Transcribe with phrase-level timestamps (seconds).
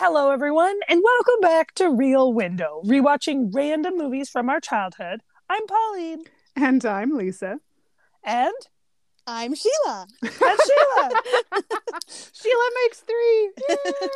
[0.00, 5.22] Hello, everyone, and welcome back to Real Window, rewatching random movies from our childhood.
[5.50, 6.22] I'm Pauline.
[6.54, 7.58] And I'm Lisa.
[8.22, 8.54] And
[9.26, 10.06] I'm Sheila.
[10.22, 11.10] And Sheila.
[12.32, 13.50] Sheila makes three.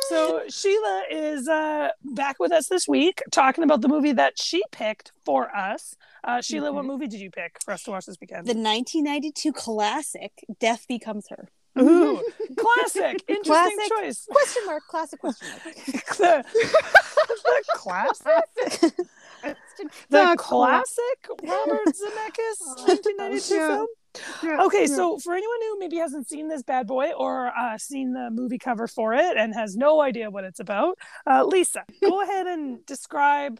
[0.07, 4.63] so Sheila is uh, back with us this week, talking about the movie that she
[4.71, 5.97] picked for us.
[6.23, 6.77] Uh, Sheila, mm-hmm.
[6.77, 8.47] what movie did you pick for us to watch this weekend?
[8.47, 11.49] The 1992 classic Death Becomes Her.
[11.79, 12.23] Ooh,
[12.57, 13.23] classic.
[13.27, 14.27] Interesting classic, choice.
[14.29, 14.83] Question mark.
[14.87, 15.63] Classic question mark.
[15.85, 18.43] the, the classic.
[19.41, 19.55] the,
[20.09, 23.67] the classic Robert Zemeckis 1992 yeah.
[23.67, 23.87] film.
[24.43, 24.95] Yeah, okay, yeah.
[24.95, 28.59] so for anyone who maybe hasn't seen this bad boy or uh, seen the movie
[28.59, 32.85] cover for it and has no idea what it's about, uh, Lisa, go ahead and
[32.85, 33.59] describe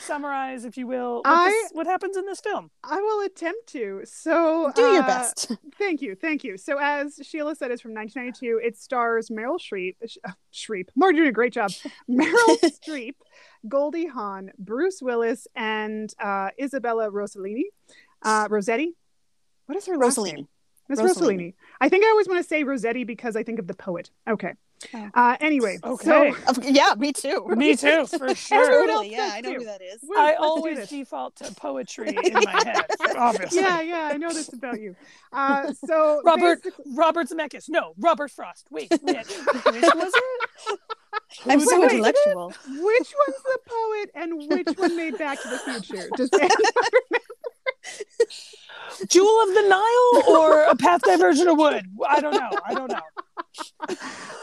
[0.00, 2.70] summarize, if you will, what, I, this, what, happens in this film.
[2.82, 4.02] I will attempt to.
[4.04, 5.52] So do your uh, best.
[5.78, 6.56] Thank you, thank you.
[6.58, 8.60] So as Sheila said, it's from 1992.
[8.62, 9.96] It stars Meryl Streep.
[10.02, 10.88] Uh, Streep.
[10.94, 11.70] Mark doing a great job.
[12.10, 13.14] Meryl Streep,
[13.66, 17.64] Goldie Hawn, Bruce Willis, and uh, Isabella Rossellini.
[18.22, 18.94] Uh, Rossetti.
[19.66, 20.34] What is her last Rossellini.
[20.34, 20.48] name?
[20.90, 21.54] Miss Rossellini.
[21.80, 24.10] I think I always want to say Rossetti because I think of the poet.
[24.28, 24.54] Okay.
[24.94, 25.10] Oh.
[25.14, 26.32] Uh, anyway, okay.
[26.52, 27.46] So, yeah, me too.
[27.56, 28.86] me too, for sure.
[28.86, 30.02] totally, yeah, I know who that is.
[30.16, 33.60] I always default to poetry in my head, obviously.
[33.60, 34.96] Yeah, yeah, I know this about you.
[35.32, 36.60] Uh, so Robert
[36.94, 37.68] Robert Zemeckis.
[37.68, 38.68] No, Robert Frost.
[38.70, 40.80] Wait, which, which was it?
[41.46, 42.52] I'm so wait, intellectual.
[42.66, 46.08] Which one's the poet and which one made Back to the Future?
[46.16, 46.50] Does anyone
[47.10, 47.24] remember?
[49.08, 51.86] Jewel of the Nile or a path diversion of wood?
[52.08, 52.50] I don't know.
[52.64, 53.00] I don't know.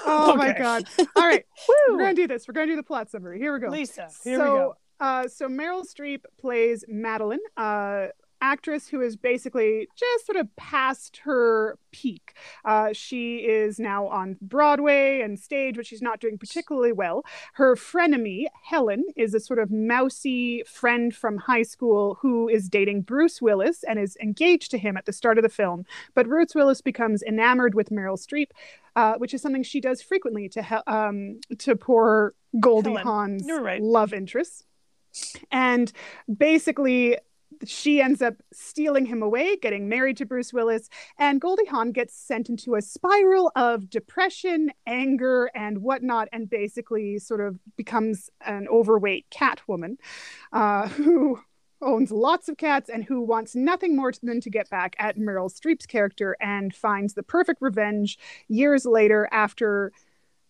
[0.06, 0.38] Oh okay.
[0.38, 0.84] my god!
[1.16, 1.46] All right,
[1.90, 2.48] we're gonna do this.
[2.48, 3.40] We're gonna do the plot summary.
[3.40, 3.70] Here we go.
[3.70, 4.76] Lisa, here so, we go.
[5.00, 8.08] Uh, so Meryl Streep plays Madeline, uh,
[8.42, 12.34] actress who is basically just sort of past her peak.
[12.66, 17.26] Uh, she is now on Broadway and stage, but she's not doing particularly well.
[17.54, 23.02] Her frenemy, Helen, is a sort of mousy friend from high school who is dating
[23.02, 25.86] Bruce Willis and is engaged to him at the start of the film.
[26.14, 28.52] But Bruce Willis becomes enamored with Meryl Streep.
[28.95, 33.04] Uh, which is something she does frequently to um, to poor Goldie Helen.
[33.04, 33.80] Hawn's right.
[33.80, 34.66] love interest.
[35.52, 35.92] And
[36.36, 37.17] basically,
[37.66, 42.16] she ends up stealing him away, getting married to Bruce Willis, and Goldie Hawn gets
[42.16, 48.67] sent into a spiral of depression, anger, and whatnot, and basically sort of becomes an
[48.67, 49.98] overweight cat woman
[50.54, 51.40] uh, who
[51.82, 55.52] owns lots of cats and who wants nothing more than to get back at Meryl
[55.52, 58.17] Streep's character and finds the perfect revenge
[58.48, 59.92] years later after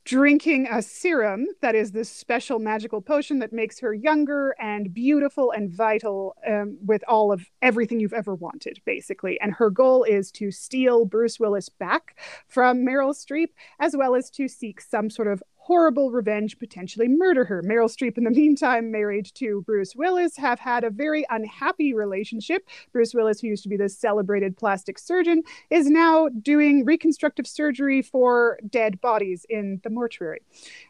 [0.07, 5.51] drinking a serum that is this special magical potion that makes her younger and beautiful
[5.51, 9.37] and vital um, with all of everything you've ever wanted, basically.
[9.41, 12.17] And her goal is to steal Bruce Willis back
[12.47, 13.49] from Meryl Streep,
[13.81, 17.61] as well as to seek some sort of horrible revenge, potentially murder her.
[17.61, 22.65] Meryl Streep, in the meantime, married to Bruce Willis, have had a very unhappy relationship.
[22.93, 28.01] Bruce Willis, who used to be this celebrated plastic surgeon, is now doing reconstructive surgery
[28.01, 30.39] for dead bodies in the mortuary.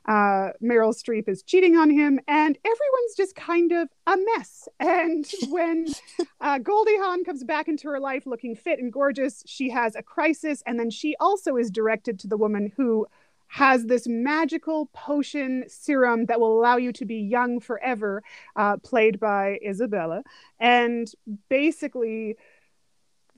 [0.07, 4.67] Uh, Meryl Streep is cheating on him, and everyone's just kind of a mess.
[4.97, 5.87] And when
[6.39, 10.01] uh, Goldie Hawn comes back into her life looking fit and gorgeous, she has a
[10.03, 13.07] crisis, and then she also is directed to the woman who
[13.47, 18.23] has this magical potion serum that will allow you to be young forever,
[18.55, 20.23] uh, played by Isabella.
[20.59, 21.07] And
[21.49, 22.35] basically,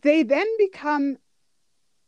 [0.01, 1.17] they then become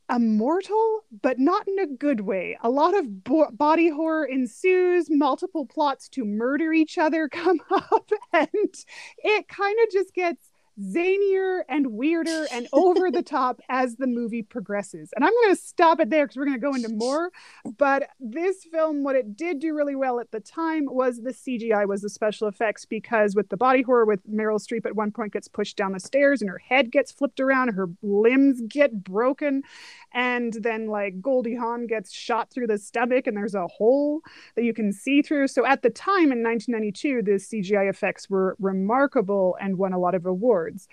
[0.09, 2.57] immortal, but not in a good way.
[2.62, 8.12] A lot of bo- body horror ensues, multiple plots to murder each other come up,
[8.33, 8.73] and
[9.18, 14.42] it kind of just gets zanier and weirder and over the top as the movie
[14.42, 15.12] progresses.
[15.16, 17.32] And I'm going to stop it there because we're going to go into more.
[17.78, 21.88] But this film, what it did do really well at the time was the CGI,
[21.88, 25.34] was the special effects, because with the body horror, with Meryl Streep at one point
[25.34, 29.64] gets pushed down the stairs and her head gets flipped around, her limbs get broken,
[30.14, 34.22] and then like Goldie Hawn gets shot through the stomach and there's a hole
[34.56, 35.48] that you can see through.
[35.48, 40.16] So at the time in 1992, the CGI effects were remarkable and won a lot
[40.16, 40.88] of awards awards.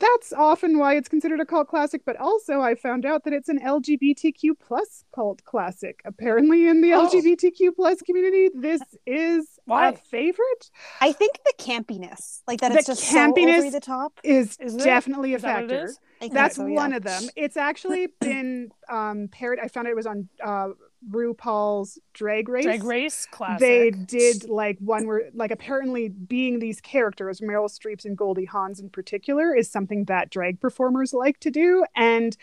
[0.00, 3.48] That's often why it's considered a cult classic, but also I found out that it's
[3.48, 6.00] an LGBTQ plus cult classic.
[6.04, 7.08] Apparently, in the oh.
[7.08, 9.90] LGBTQ plus community, this is why?
[9.90, 10.70] a favorite.
[11.00, 14.56] I think the campiness, like that, the it's just campiness so over the top, is
[14.56, 15.92] definitely a factor.
[16.20, 17.22] That That's so, one of them.
[17.36, 19.58] It's actually been um, paired.
[19.62, 20.70] I found it was on uh,
[21.10, 22.64] RuPaul's Drag Race.
[22.64, 23.60] Drag Race classic.
[23.60, 28.80] They did like one where like apparently being these characters, Meryl Streep's and Goldie Hawn's
[28.80, 31.84] in particular, is something that drag performers like to do.
[31.96, 32.36] And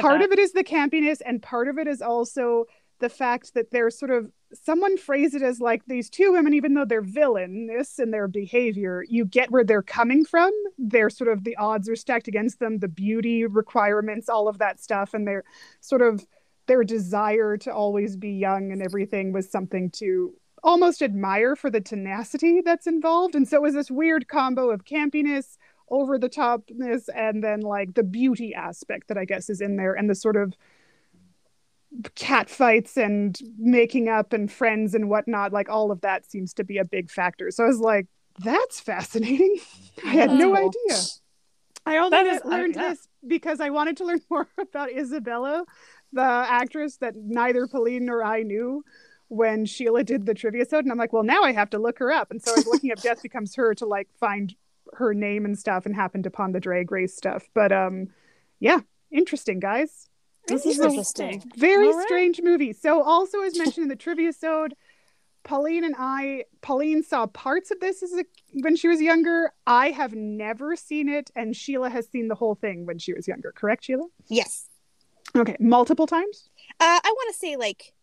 [0.00, 0.22] part that.
[0.22, 2.66] of it is the campiness, and part of it is also
[2.98, 6.74] the fact that they're sort of someone phrased it as like these two women, even
[6.74, 10.50] though they're villainous in their behavior, you get where they're coming from.
[10.78, 14.80] They're sort of the odds are stacked against them, the beauty requirements, all of that
[14.80, 15.44] stuff, and they're
[15.80, 16.26] sort of
[16.70, 20.32] their desire to always be young and everything was something to
[20.62, 23.34] almost admire for the tenacity that's involved.
[23.34, 25.56] And so it was this weird combo of campiness,
[25.90, 29.94] over the topness, and then like the beauty aspect that I guess is in there,
[29.94, 30.54] and the sort of
[32.14, 35.52] cat fights and making up and friends and whatnot.
[35.52, 37.50] Like all of that seems to be a big factor.
[37.50, 38.06] So I was like,
[38.38, 39.56] that's fascinating.
[40.04, 40.98] I had no idea.
[41.84, 42.88] I only is, learned uh, yeah.
[42.90, 45.64] this because I wanted to learn more about Isabella,
[46.12, 48.84] the actress that neither Pauline nor I knew
[49.28, 50.84] when Sheila did the trivia episode.
[50.84, 52.30] And I'm like, well, now I have to look her up.
[52.30, 54.54] And so I was looking up Death Becomes Her to like find
[54.94, 57.48] her name and stuff and happened upon the drag race stuff.
[57.54, 58.08] But um
[58.58, 58.80] yeah,
[59.10, 60.08] interesting guys.
[60.48, 61.42] This is interesting.
[61.56, 62.06] Very right.
[62.06, 62.72] strange movie.
[62.72, 64.74] So also as mentioned in the trivia episode,
[65.42, 69.52] Pauline and I, Pauline saw parts of this as a, when she was younger.
[69.66, 73.26] I have never seen it, and Sheila has seen the whole thing when she was
[73.26, 73.52] younger.
[73.52, 74.06] Correct, Sheila?
[74.28, 74.68] Yes.
[75.34, 76.48] Okay, multiple times.
[76.78, 77.94] Uh, I want to say like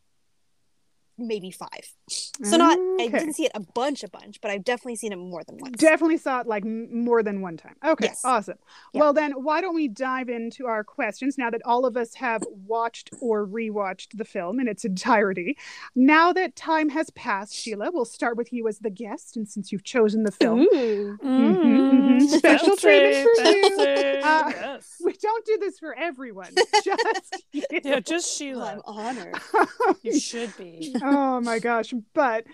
[1.18, 1.94] maybe five.
[2.10, 3.06] So not okay.
[3.06, 5.58] I didn't see it a bunch, a bunch, but I've definitely seen it more than
[5.58, 5.78] once.
[5.78, 7.76] Definitely saw it like more than one time.
[7.86, 8.22] Okay, yes.
[8.24, 8.58] awesome.
[8.94, 9.02] Yeah.
[9.02, 12.44] Well then, why don't we dive into our questions now that all of us have
[12.66, 15.58] watched or rewatched the film in its entirety?
[15.96, 19.72] Now that time has passed, Sheila, we'll start with you as the guest, and since
[19.72, 22.26] you've chosen the film, mm-hmm, mm-hmm.
[22.26, 24.20] special treatment for you.
[24.24, 24.96] Uh, yes.
[25.04, 26.54] We don't do this for everyone.
[26.84, 27.64] Just you.
[27.84, 28.74] yeah, just Sheila.
[28.74, 29.36] I'm honored.
[30.04, 31.94] you should be oh my gosh.
[32.14, 32.46] But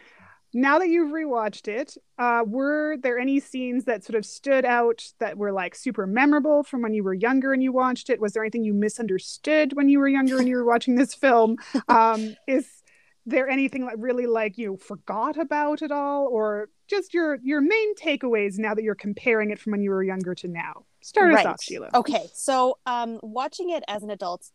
[0.54, 5.04] now that you've rewatched it, uh, were there any scenes that sort of stood out
[5.20, 8.22] that were like super memorable from when you were younger and you watched it?
[8.22, 11.58] Was there anything you misunderstood when you were younger and you were watching this film?
[11.90, 12.68] Um, is
[13.26, 17.96] there anything that really like you forgot about at all, or just your your main
[17.96, 20.86] takeaways now that you're comparing it from when you were younger to now?
[21.02, 21.46] Start right.
[21.46, 21.90] us off, Sheila.
[21.94, 24.50] Okay, so um, watching it as an adult,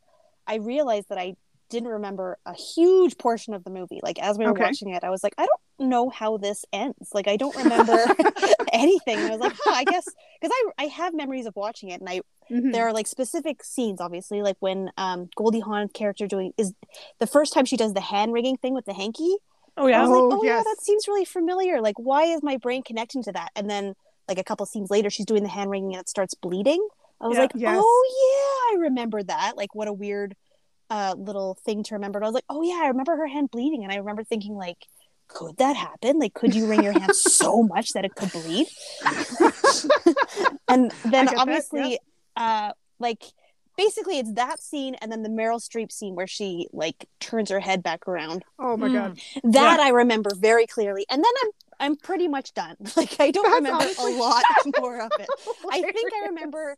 [0.46, 1.36] I realized that I
[1.68, 4.00] didn't remember a huge portion of the movie.
[4.02, 4.64] Like as we were okay.
[4.64, 7.10] watching it, I was like, I don't know how this ends.
[7.12, 8.04] Like I don't remember
[8.72, 9.18] anything.
[9.18, 10.04] And I was like, huh, I guess
[10.40, 12.20] because I I have memories of watching it, and I
[12.50, 12.70] mm-hmm.
[12.70, 16.72] there are like specific scenes, obviously, like when um Goldie Hawn character doing is
[17.18, 19.36] the first time she does the hand wringing thing with the hanky.
[19.76, 19.98] Oh yeah.
[19.98, 20.50] I was oh, like, oh yes.
[20.58, 21.80] yeah, that seems really familiar.
[21.80, 23.50] Like why is my brain connecting to that?
[23.54, 23.94] And then
[24.26, 26.86] like a couple scenes later, she's doing the hand wringing and it starts bleeding.
[27.20, 27.76] I was yeah, like, yes.
[27.80, 29.56] oh yeah, I remember that.
[29.56, 30.36] Like what a weird
[30.90, 32.20] uh, little thing to remember.
[32.20, 34.54] But I was like, oh yeah, I remember her hand bleeding, and I remember thinking
[34.54, 34.86] like,
[35.28, 36.18] could that happen?
[36.18, 38.66] Like, could you wring your hand so much that it could bleed?
[40.68, 42.00] and then obviously, that,
[42.36, 42.68] yeah.
[42.68, 43.22] uh, like
[43.78, 47.60] basically it's that scene and then the Meryl Streep scene where she like turns her
[47.60, 48.42] head back around.
[48.58, 48.92] Oh my mm.
[48.92, 49.20] god.
[49.44, 49.86] That yeah.
[49.86, 51.06] I remember very clearly.
[51.08, 51.50] And then I'm
[51.80, 52.76] I'm pretty much done.
[52.96, 54.14] Like I don't That's remember honestly...
[54.14, 54.42] a lot
[54.80, 55.28] more of it.
[55.70, 56.76] I think I remember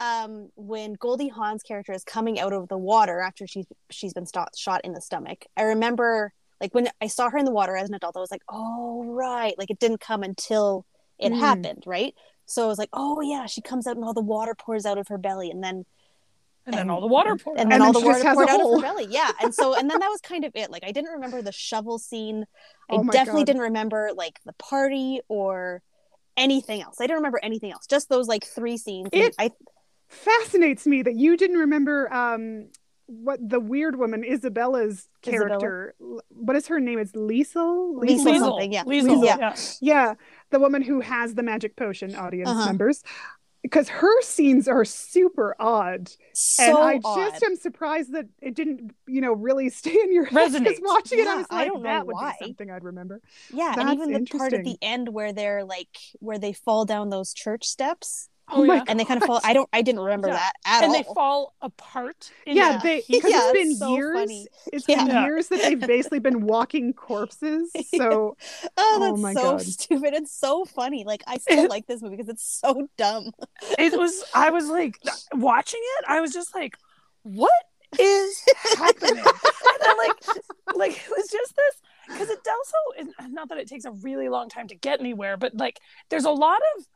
[0.00, 4.26] um, when Goldie Hawn's character is coming out of the water after she's she's been
[4.26, 5.44] st- shot in the stomach.
[5.56, 8.30] I remember like when I saw her in the water as an adult, I was
[8.30, 10.86] like, oh right, like it didn't come until
[11.18, 11.38] it mm.
[11.38, 12.14] happened, right?
[12.46, 14.98] So I was like, oh yeah, she comes out and all the water pours out
[14.98, 15.84] of her belly, and then
[16.66, 18.48] and, and then all the water poured and, then, and then all the water poured
[18.48, 20.84] out of her belly yeah and so and then that was kind of it like
[20.84, 22.44] i didn't remember the shovel scene
[22.90, 23.46] i oh definitely God.
[23.46, 25.82] didn't remember like the party or
[26.36, 29.50] anything else i didn't remember anything else just those like three scenes it, I
[30.12, 32.68] fascinates me that you didn't remember um
[33.06, 35.94] what the weird woman Isabella's character.
[36.00, 36.22] Isabella?
[36.30, 36.98] What is her name?
[36.98, 37.94] It's Liesel.
[37.94, 38.38] Liesel, Liesel.
[38.38, 38.72] something.
[38.72, 38.84] Yeah.
[38.84, 39.24] Liesel.
[39.24, 39.36] Yeah.
[39.38, 39.54] yeah.
[39.80, 40.14] yeah.
[40.50, 42.14] The woman who has the magic potion.
[42.14, 42.66] Audience uh-huh.
[42.66, 43.02] members.
[43.62, 47.30] Because her scenes are super odd, so and I odd.
[47.30, 50.52] just am surprised that it didn't, you know, really stay in your head.
[50.52, 52.34] Because watching yeah, it, I was like, I don't that would why.
[52.40, 53.20] be something I'd remember.
[53.52, 56.84] Yeah, That's and even the part at the end where they're like, where they fall
[56.84, 58.84] down those church steps Oh, my!
[58.86, 59.40] And they kind of fall.
[59.44, 59.68] I don't.
[59.72, 60.34] I didn't remember yeah.
[60.34, 60.96] that at and all.
[60.96, 62.30] And they fall apart.
[62.46, 64.18] yeah, they because yeah, it's been so years.
[64.18, 64.46] Funny.
[64.72, 65.04] It's yeah.
[65.04, 67.70] been years that they've basically been walking corpses.
[67.92, 69.62] So, oh, oh that's oh my so God.
[69.62, 70.14] stupid.
[70.14, 71.04] It's so funny.
[71.04, 73.32] Like I still like this movie because it's so dumb.
[73.78, 74.24] it was.
[74.34, 74.98] I was like
[75.34, 76.04] watching it.
[76.08, 76.76] I was just like,
[77.22, 77.50] what
[77.98, 78.42] is
[78.76, 79.18] happening?
[79.18, 80.26] and then like,
[80.74, 83.12] like it was just this because it also.
[83.28, 86.30] Not that it takes a really long time to get anywhere, but like, there's a
[86.30, 86.86] lot of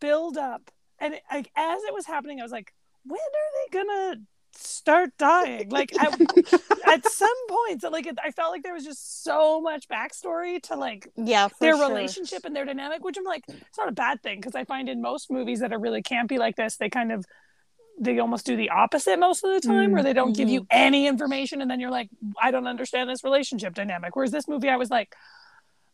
[0.00, 2.72] build up and it, like as it was happening, I was like,
[3.04, 4.20] when are they gonna
[4.52, 5.68] start dying?
[5.68, 6.20] Like at,
[6.86, 11.08] at some points, like I felt like there was just so much backstory to like
[11.16, 11.88] yeah their sure.
[11.88, 14.88] relationship and their dynamic, which I'm like, it's not a bad thing because I find
[14.88, 17.24] in most movies that are really campy like this, they kind of
[17.98, 20.78] they almost do the opposite most of the time, where they don't give you mm-hmm.
[20.78, 22.10] any information, and then you're like,
[22.40, 24.14] I don't understand this relationship dynamic.
[24.14, 25.14] Whereas this movie, I was like,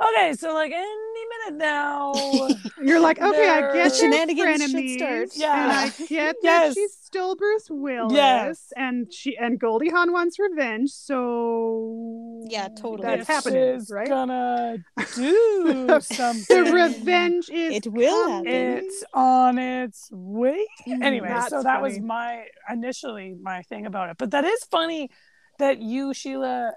[0.08, 2.12] okay, so like any minute now,
[2.82, 5.28] You're like, okay, I They're- get The they're shenanigans should frenemies, start.
[5.36, 5.62] Yeah.
[5.62, 6.74] and I get that Yes.
[6.74, 8.72] she's still Bruce Willis, Yes.
[8.76, 13.02] and she and Goldie Hawn wants revenge, so Yeah, totally.
[13.02, 14.08] That's this happening, is right?
[14.08, 14.78] gonna
[15.14, 16.64] do something.
[16.64, 18.46] The revenge is It will happen.
[18.48, 20.66] It's on its way.
[20.88, 24.16] Mm, anyway, so that was my initially my thing about it.
[24.18, 25.10] But that is funny
[25.58, 26.72] that you, Sheila.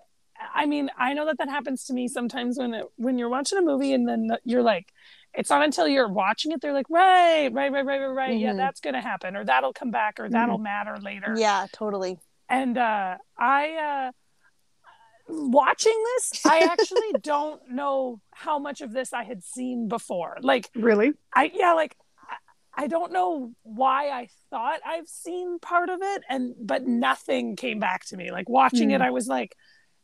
[0.54, 3.58] I mean, I know that that happens to me sometimes when it, when you're watching
[3.58, 4.92] a movie and then you're like,
[5.34, 8.38] it's not until you're watching it they're like, right, right, right, right, right, right.
[8.40, 8.58] Yeah, Mhm.
[8.58, 11.36] that's gonna happen, or that'll come back, or that'll matter later.
[11.38, 12.20] Yeah, totally.
[12.50, 14.12] And uh, I, uh,
[15.28, 20.38] watching this, I actually don't know how much of this I had seen before.
[20.42, 21.14] Like, really.
[21.34, 21.96] I yeah, like
[22.30, 27.56] I- I don't know why I thought I've seen part of it, and but nothing
[27.56, 28.32] came back to me.
[28.32, 29.08] Like watching it, Hmm.
[29.08, 29.56] I was like,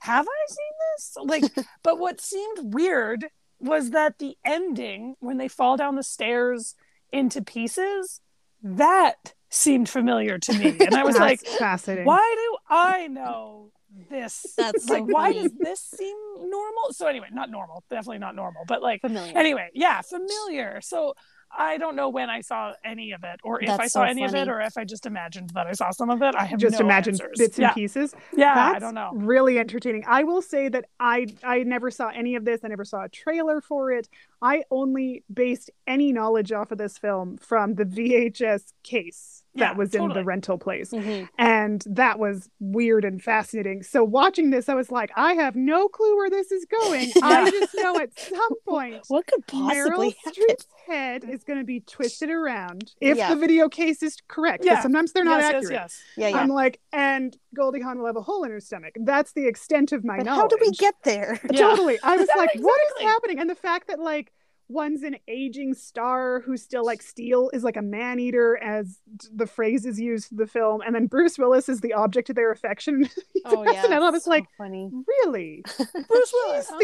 [0.01, 3.27] "Have I seen this?" Like, but what seemed weird
[3.59, 6.75] was that the ending when they fall down the stairs
[7.11, 8.21] into pieces,
[8.63, 12.05] that seemed familiar to me, and I was like, That's fascinating.
[12.05, 13.71] "Why do I know?"
[14.09, 16.93] This That's so like why does this seem normal?
[16.93, 19.37] So anyway, not normal, definitely not normal, but like Familiar.
[19.37, 21.13] anyway yeah familiar so
[21.57, 24.09] i don't know when i saw any of it or if That's i saw so
[24.09, 26.45] any of it or if i just imagined that i saw some of it i
[26.45, 27.37] have Just no imagine answers.
[27.37, 27.73] bits and yeah.
[27.73, 28.13] pieces.
[28.35, 30.03] yeah That's i don't know really entertaining.
[30.07, 32.61] I will say that I I never saw any of this.
[32.63, 34.07] I never saw a trailer for it.
[34.41, 39.77] I only based any knowledge off of this film from the VHS case that Yeah,
[39.77, 40.91] was in the rental place.
[40.91, 41.27] Mhm.
[41.37, 43.83] And that was weird and fascinating.
[43.83, 47.11] So watching this, I was like, I have no clue where this is going.
[47.21, 50.31] I just know at some point What could possibly Meryl happen?
[50.33, 53.33] Streep's head is going to be twisted around if Yeah.
[53.33, 54.63] the video case is correct.
[54.63, 54.81] Yeah.
[54.81, 55.71] sometimes they're not yes, accurate.
[55.73, 56.37] yes Yeah, yeah.
[56.37, 58.95] I'm like, and Goldie Hawn will have a hole in her stomach.
[59.01, 60.41] That's the extent of my but knowledge.
[60.43, 61.39] how do we get there?
[61.51, 61.59] Yeah.
[61.59, 61.99] Totally.
[62.03, 63.37] I was like, what is happening?
[63.39, 64.30] And the fact that like
[64.71, 68.99] one's an aging star who's still like steel is like a man eater as
[69.33, 72.35] the phrase is used in the film, and then Bruce Willis is the object of
[72.35, 73.09] their affection.
[73.43, 73.83] Oh yeah.
[73.85, 74.87] and I was so like, funny.
[75.23, 75.63] really?
[75.77, 76.77] bruce willis huh?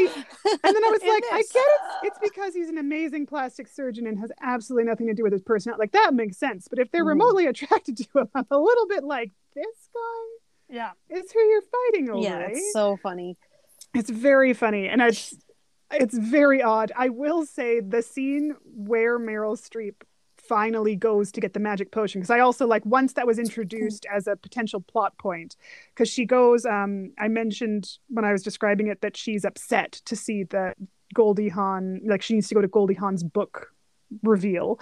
[0.63, 1.81] And then I was like, I get it.
[2.07, 5.43] It's because he's an amazing plastic surgeon and has absolutely nothing to do with his
[5.43, 5.81] personality.
[5.81, 6.67] Like that makes sense.
[6.67, 7.09] But if they're Mhm.
[7.09, 11.61] remotely attracted to him, I'm a little bit like, this guy yeah is who you're
[11.61, 12.23] fighting over.
[12.23, 12.47] Yeah, eh?
[12.53, 13.37] it's so funny.
[13.93, 15.35] It's very funny, and it's
[15.91, 16.91] it's very odd.
[16.95, 19.95] I will say the scene where Meryl Streep
[20.37, 24.05] finally goes to get the magic potion because I also like once that was introduced
[24.13, 25.57] as a potential plot point
[25.93, 30.15] because she goes um I mentioned when I was describing it that she's upset to
[30.15, 30.77] see that
[31.13, 33.73] Goldie Hawn like she needs to go to Goldie Hawn's book
[34.23, 34.79] reveal.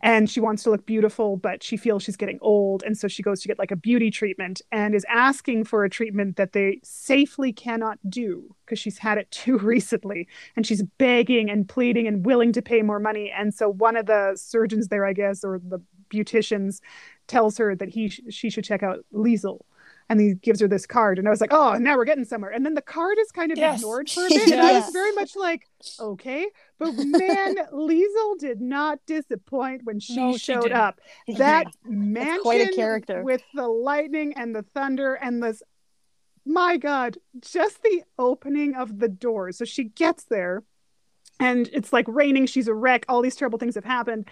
[0.00, 2.82] And she wants to look beautiful but she feels she's getting old.
[2.82, 5.90] And so she goes to get like a beauty treatment and is asking for a
[5.90, 10.28] treatment that they safely cannot do because she's had it too recently.
[10.56, 13.32] And she's begging and pleading and willing to pay more money.
[13.36, 15.80] And so one of the surgeons there i guess or the
[16.10, 16.80] beauticians
[17.26, 19.60] tells her that he sh- she should check out Liesel
[20.08, 22.50] and he gives her this card and i was like oh now we're getting somewhere.
[22.50, 23.78] And then the card is kind of Yes.
[23.80, 25.66] ignored for a bit and i was very much like
[26.00, 26.46] okay.
[26.78, 30.76] But man Liesel did not disappoint when she No, she showed didn't.
[30.78, 31.00] up.
[31.36, 33.22] That mansion quite a character.
[33.22, 35.62] with the lightning and the thunder and this
[36.46, 39.52] my god just the opening of the door.
[39.52, 40.62] So she gets there
[41.40, 44.26] and it's like raining she's a wreck all these terrible things have happened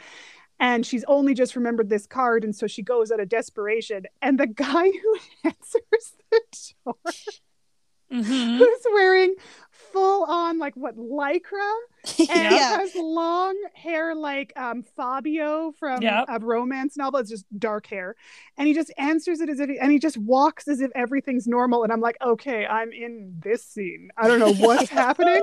[0.58, 4.38] and she's only just remembered this card and so she goes out of desperation and
[4.40, 6.40] the guy who answers the
[6.84, 6.94] door
[8.12, 8.58] Mhm.
[8.58, 9.34] who's wearing
[9.96, 11.74] full on like what lycra
[12.18, 12.78] and yeah.
[12.78, 16.26] has long hair like um Fabio from Yep.
[16.28, 17.20] a romance novel.
[17.20, 18.14] It's just dark hair.
[18.58, 21.46] And he just answers it as if he, and he just walks as if everything's
[21.46, 21.82] normal.
[21.82, 24.10] And I'm like, okay, I'm in this scene.
[24.16, 25.42] I don't know what's happening,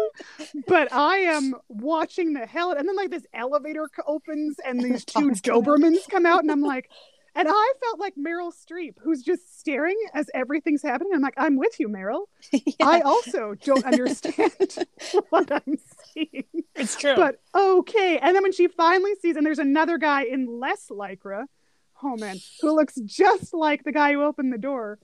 [0.68, 2.72] but I am watching the hell.
[2.72, 5.66] And then like this elevator opens and these two Tom's coming out.
[5.66, 6.90] Dobermans come out, and I'm like,
[7.36, 11.14] and I felt like Meryl Streep, who's just staring as everything's happening.
[11.16, 12.26] I'm like, I'm with you, Meryl.
[12.82, 14.52] I also don't understand
[15.30, 15.78] what I'm
[16.14, 16.46] seeing.
[16.76, 18.20] it's true But okay.
[18.20, 21.46] And then when she finally sees, and there's another guy in less lycra,
[22.04, 25.00] oh man, who looks just like the guy who opened the door.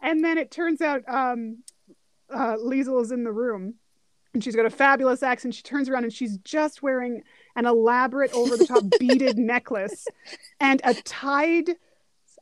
[0.00, 1.64] And then it turns out um,
[2.30, 3.74] uh, Liesel is in the room.
[4.32, 5.54] And she's got a fabulous accent.
[5.54, 7.22] She turns around and she's just wearing
[7.56, 10.06] an elaborate, over the top beaded necklace
[10.60, 11.70] and a tied.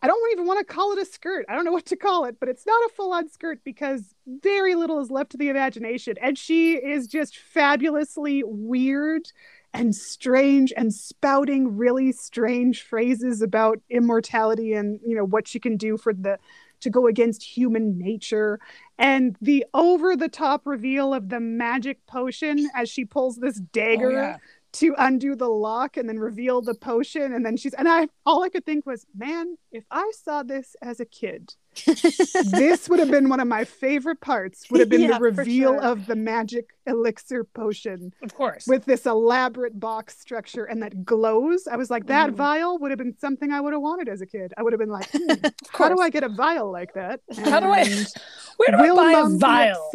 [0.05, 1.47] I don't even want to call it a skirt.
[1.49, 4.15] I don't know what to call it, but it's not a full on skirt because
[4.27, 6.17] very little is left to the imagination.
[6.21, 9.29] And she is just fabulously weird
[9.75, 15.77] and strange and spouting really strange phrases about immortality and you know what she can
[15.77, 16.39] do for the
[16.81, 18.59] to go against human nature
[18.99, 23.67] and the over the top reveal of the magic potion as she pulls this oh,
[23.73, 24.37] dagger Oh, yeah.
[24.73, 28.43] To undo the lock and then reveal the potion and then she's and i all
[28.43, 31.55] i could think was man if i saw this as a kid
[31.87, 35.73] this would have been one of my favorite parts would have been Yeah, the reveal
[35.75, 35.83] sure.
[35.83, 38.67] of the magic elixir potion Of course.
[38.67, 42.35] with this elaborate box structure and that glows i was like that Mhm.
[42.35, 44.81] vial would have been something i would have wanted as a kid i would have
[44.81, 45.33] been like hmm,
[45.73, 48.07] how do i get a vial like that How do I- And
[48.59, 49.91] Where do will I buy a vial?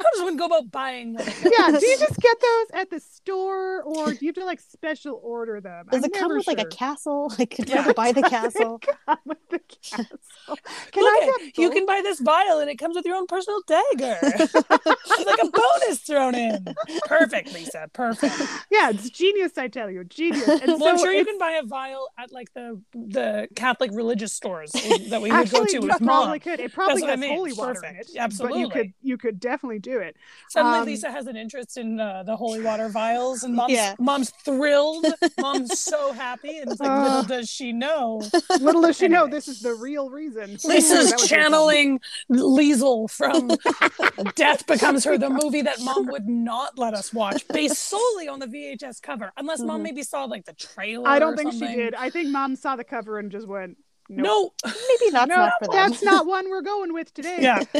[0.00, 0.06] Upset?
[0.06, 1.24] How does one go about buying one?
[1.26, 4.60] yeah do you just get those at the store or do you have to like
[4.60, 7.32] special order them Does I'm it come never with like a castle?
[7.38, 7.80] Like, could you Yeah.
[7.82, 8.78] ever buy the castle?
[9.06, 10.18] come with the castle
[10.92, 13.16] can Look i at- get you can buy this vial and it comes with your
[13.16, 14.18] own personal dagger.
[14.22, 14.54] It's
[15.26, 16.74] like a bonus thrown in.
[17.06, 17.88] Perfect, Lisa.
[17.92, 18.34] Perfect.
[18.70, 21.52] yeah it's genius i tell you genius and well, I'm so sure you can buy
[21.52, 25.72] a vial at like the the Catholic religious stores that we would Actually, go to
[25.74, 26.38] you with probably mom.
[26.40, 26.60] could.
[26.60, 27.34] It probably what I has mean.
[27.36, 28.10] holy water Perfect.
[28.10, 28.20] in it.
[28.20, 28.62] Absolutely.
[28.64, 30.16] But you could you could definitely do it.
[30.48, 33.94] Suddenly, Um, Lisa has an interest in uh, the holy water vials, and mom's Yeah.
[33.98, 35.04] mom's thrilled.
[35.40, 38.22] mom's so happy, and it's like, Uh, little does she know,
[38.60, 40.56] Little does she know this is the real reason.
[40.64, 43.48] Lisa's channeling Liesel from
[44.34, 48.38] Death Becomes Her, the movie that mom would not let us watch, based solely on
[48.38, 49.82] the VHS cover, unless mom Mhm.
[49.84, 51.08] maybe saw like the trailer.
[51.08, 51.94] I don't think she did.
[51.94, 53.76] I think mom saw the cover and just went,
[54.16, 54.52] nope.
[54.64, 55.90] No, Maybe that's no, not for them.
[55.90, 57.38] that's not one we're going with today.
[57.40, 57.62] yeah,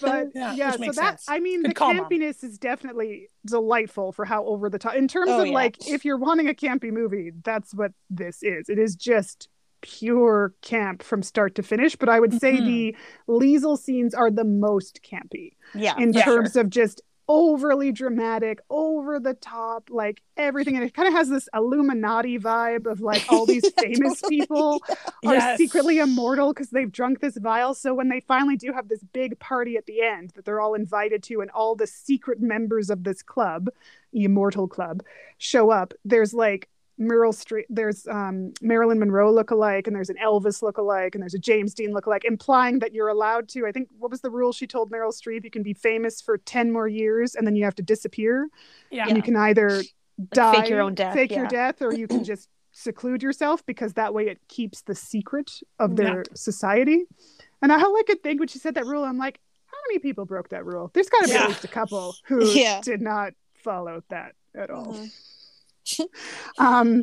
[0.00, 1.24] But Yeah, yeah, so that sense.
[1.28, 2.08] I mean Good the call, Mom.
[2.08, 5.52] campiness is definitely delightful for how over the top in terms Oh, of yeah.
[5.54, 8.68] like if you're wanting a campy movie, that's what this is.
[8.68, 9.48] It is just
[9.82, 11.94] pure camp from start to finish.
[11.96, 12.66] But I would say Mhm.
[12.66, 12.96] the
[13.28, 15.52] Liesel scenes are the most campy.
[15.74, 15.94] yeah.
[15.98, 20.76] in Yeah, terms of just overly dramatic, over the top, like everything.
[20.76, 24.38] And it kind of has this Illuminati vibe of like all these famous Totally.
[24.40, 24.82] people
[25.24, 25.58] are Yes.
[25.58, 27.74] secretly immortal because they've drunk this vial.
[27.74, 30.74] So when they finally do have this big party at the end that they're all
[30.74, 33.68] invited to, and all the secret members of this club,
[34.12, 35.02] the Immortal Club,
[35.38, 40.62] show up, there's like Meryl Streep, there's um, Marilyn Monroe lookalike, and there's an Elvis
[40.62, 43.66] lookalike, and there's a James Dean lookalike, implying that you're allowed to.
[43.66, 45.44] I think what was the rule she told Meryl Streep?
[45.44, 48.48] You can be famous for ten more years, and then you have to disappear.
[48.90, 49.82] yeah, And you can either
[50.32, 53.94] die, fake your own death, fake your death, or you can just seclude yourself because
[53.94, 56.22] that way it keeps the secret of their Yeah.
[56.34, 57.04] society.
[57.62, 60.24] And I like could think when she said that rule, I'm like, how many people
[60.24, 60.90] broke that rule?
[60.94, 61.42] There's got to be Yeah.
[61.44, 62.80] at least a couple who Yeah.
[62.82, 64.94] did not follow that at all.
[64.94, 65.10] Mhm.
[66.58, 67.02] Um,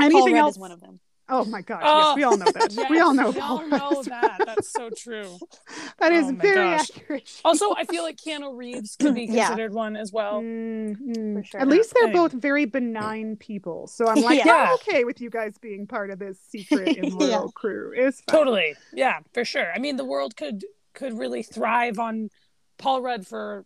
[0.00, 0.54] anything Rudd else?
[0.54, 1.00] is one of them.
[1.26, 1.80] Oh my gosh!
[1.84, 2.86] Oh, yes, we all know that.
[2.90, 3.30] we all know.
[3.30, 4.42] we Paul all know that.
[4.44, 5.38] That's so true.
[5.98, 6.90] that is Oh very gosh.
[6.94, 7.40] accurate.
[7.46, 9.46] Also, I feel like Keanu Reeves could be Yeah.
[9.46, 10.42] considered one as well.
[10.42, 11.34] Mm, mm.
[11.38, 11.60] For sure.
[11.62, 12.12] At least they're Hey.
[12.12, 14.66] both very benign people, so I'm like, Yeah.
[14.68, 17.40] I'm okay with you guys being part of this secret immortal Yeah.
[17.54, 17.92] crew.
[17.96, 18.20] It's.
[18.28, 18.74] Totally.
[18.92, 19.72] Yeah, for sure.
[19.74, 22.28] I mean, the world could could really thrive on
[22.76, 23.64] Paul Rudd for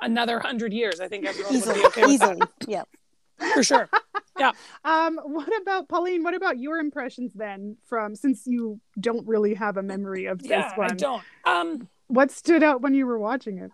[0.00, 0.98] another hundred years.
[0.98, 2.40] I think everyone would be okay with Easily.
[2.66, 2.80] Yeah.
[2.80, 2.88] that
[3.54, 3.88] for sure.
[4.38, 4.52] Yeah.
[4.84, 6.22] Um, what about Pauline?
[6.22, 7.76] What about your impressions then?
[7.86, 11.22] From since you don't really have a memory of this Yeah, I one, don't.
[11.44, 13.72] Um, what stood out when you were watching it?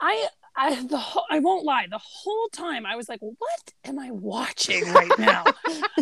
[0.00, 0.26] I
[0.56, 1.86] I the whole, I won't lie.
[1.90, 5.44] The whole time I was like, "What am I watching right now?"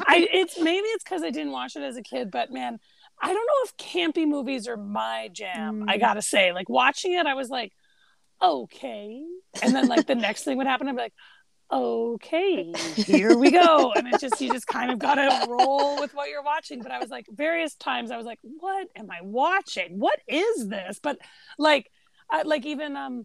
[0.06, 2.78] I it's maybe it's because I didn't watch it as a kid, but man,
[3.20, 5.84] I don't know if campy movies are my jam.
[5.86, 6.00] I Mm.
[6.00, 7.72] gotta say, like watching it, I was like,
[8.40, 9.22] "Okay,"
[9.62, 11.14] and then like the next thing would happen, I'd be like.
[11.72, 16.28] Okay, here we go, and it just you just kind of gotta roll with what
[16.28, 16.82] you're watching.
[16.82, 19.98] But I was like, various times I was like, "What am I watching?
[19.98, 21.18] What is this?" But
[21.58, 21.90] like,
[22.30, 23.24] I, like even um,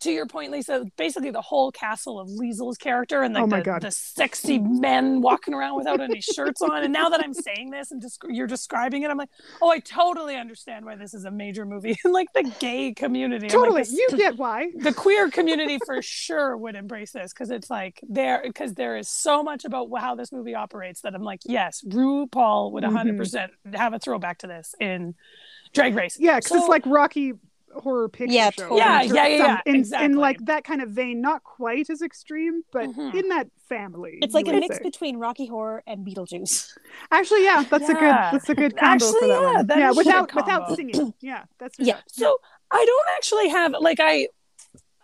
[0.00, 3.62] to your point, Lisa, basically the whole castle of Liesel's character and like Oh the,
[3.62, 3.82] God.
[3.82, 6.84] the sexy men walking around without any shirts on.
[6.84, 9.30] And now that I'm saying this and desc- you're describing it, I'm like,
[9.62, 11.96] oh, I totally understand why this is a major movie.
[12.04, 14.70] and like the gay community, I'm like, Totally, you get why.
[14.76, 19.08] the queer community for sure would embrace this because it's like there because there is
[19.08, 23.18] so much about how this movie operates that I'm like, yes, RuPaul would 100 mm-hmm.
[23.18, 25.14] percent have a throwback to this in
[25.72, 26.16] Drag Race.
[26.18, 27.34] Yeah, because it's like Rocky
[27.76, 28.62] Horror Picture Yeah, Show.
[28.62, 28.80] totally.
[28.80, 30.04] Yeah, in yeah, yeah, some- yeah, In, exactly.
[30.06, 33.14] in like that kind of vein, not quite as extreme, but Mhm.
[33.14, 34.18] in that family.
[34.22, 34.82] It's like a mix say.
[34.82, 36.76] between Rocky Horror and Beetlejuice.
[37.10, 39.66] Actually, yeah, that's a good that's a good combo for Actually, that yeah, one.
[39.66, 40.74] that yeah, is a without without combo.
[40.74, 41.14] singing.
[41.20, 41.98] Yeah, that's Yeah.
[42.08, 42.38] So
[42.70, 44.28] I don't actually have like I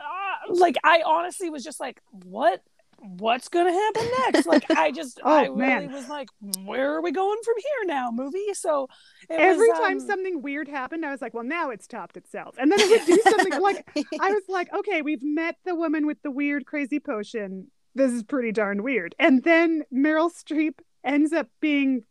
[0.00, 2.62] uh, like I honestly was just like, what
[3.02, 4.46] what's gonna happen next?
[4.46, 5.92] Like I just Oh, I really man.
[5.92, 6.28] was like,
[6.64, 8.54] where are we going from here now, movie?
[8.54, 8.88] So
[9.28, 12.16] it Every was, time um, something weird happened, I was like, well, now it's topped
[12.16, 12.54] itself.
[12.58, 13.86] And then it would do something like,
[14.20, 17.70] I was like, okay, we've met the woman with the weird, crazy potion.
[17.94, 19.14] This is pretty darn weird.
[19.18, 22.04] And then Meryl Streep ends up being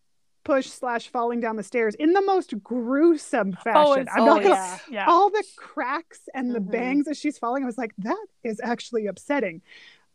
[0.44, 4.08] pushed slash falling down the stairs in the most gruesome fashion.
[4.10, 5.06] Oh, I'm oh, not gonna yeah, yeah.
[5.08, 6.72] all the cracks and the Mhm.
[6.72, 9.62] bangs as she's falling, I was like, that is actually upsetting.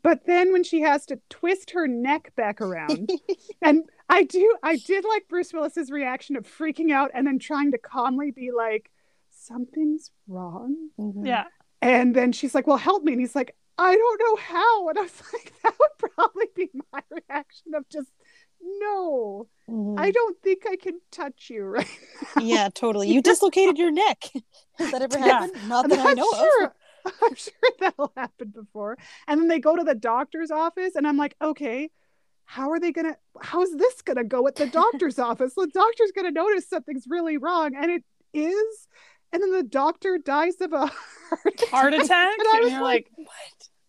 [0.06, 3.10] But then when she has to twist her neck back around,
[3.60, 7.72] and I do, I did like Bruce Willis's reaction of freaking out and then trying
[7.72, 8.92] to calmly be like,
[9.32, 10.90] something's wrong.
[10.96, 11.26] Mhm.
[11.26, 11.46] yeah.
[11.82, 13.14] And then she's like, well, help me.
[13.14, 14.88] And he's like, I don't know how.
[14.90, 18.12] And I was like, that would probably be my reaction of just,
[18.80, 19.98] no, Mhm.
[19.98, 21.88] I don't think I can touch you right
[22.36, 22.42] now.
[22.44, 23.10] yeah, totally.
[23.12, 24.22] You dislocated your neck.
[24.78, 25.40] Has that ever Yeah.
[25.40, 25.68] happened?
[25.68, 26.72] Not that I I'm know sure, of.
[27.22, 28.98] I'm sure that'll happen before.
[29.26, 31.90] And then they go to the doctor's office, and I'm like, okay,
[32.44, 33.16] how are they gonna?
[33.40, 35.54] How's this gonna go at the doctor's office?
[35.54, 38.88] The doctor's gonna notice something's really wrong, and it is.
[39.32, 40.86] And then the doctor dies of a
[41.30, 41.68] heart attack.
[41.70, 43.10] Heart attack, And and you're like,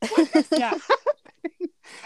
[0.02, 0.74] like, yeah.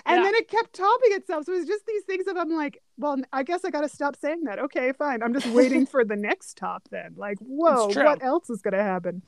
[0.06, 0.24] and Yeah.
[0.24, 1.46] then it kept topping itself.
[1.46, 3.90] So it was just these things of I'm like, well, I guess I got to
[3.90, 4.60] stop saying that.
[4.60, 5.24] Okay, fine.
[5.24, 7.14] I'm just waiting for the next top then.
[7.18, 9.24] Like, whoa, what else is going to happen?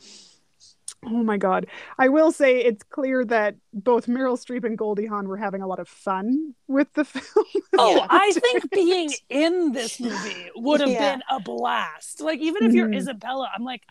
[1.06, 1.68] Oh my god.
[1.98, 5.68] I will say it's clear that both Meryl Streep and Goldie Hawn were having a
[5.68, 7.46] lot of fun with the film.
[7.78, 11.00] Oh, I think being in this movie would have Yeah.
[11.16, 12.22] been a blast.
[12.22, 12.96] Like even if you're Mhm.
[12.96, 13.82] Isabella, I'm like,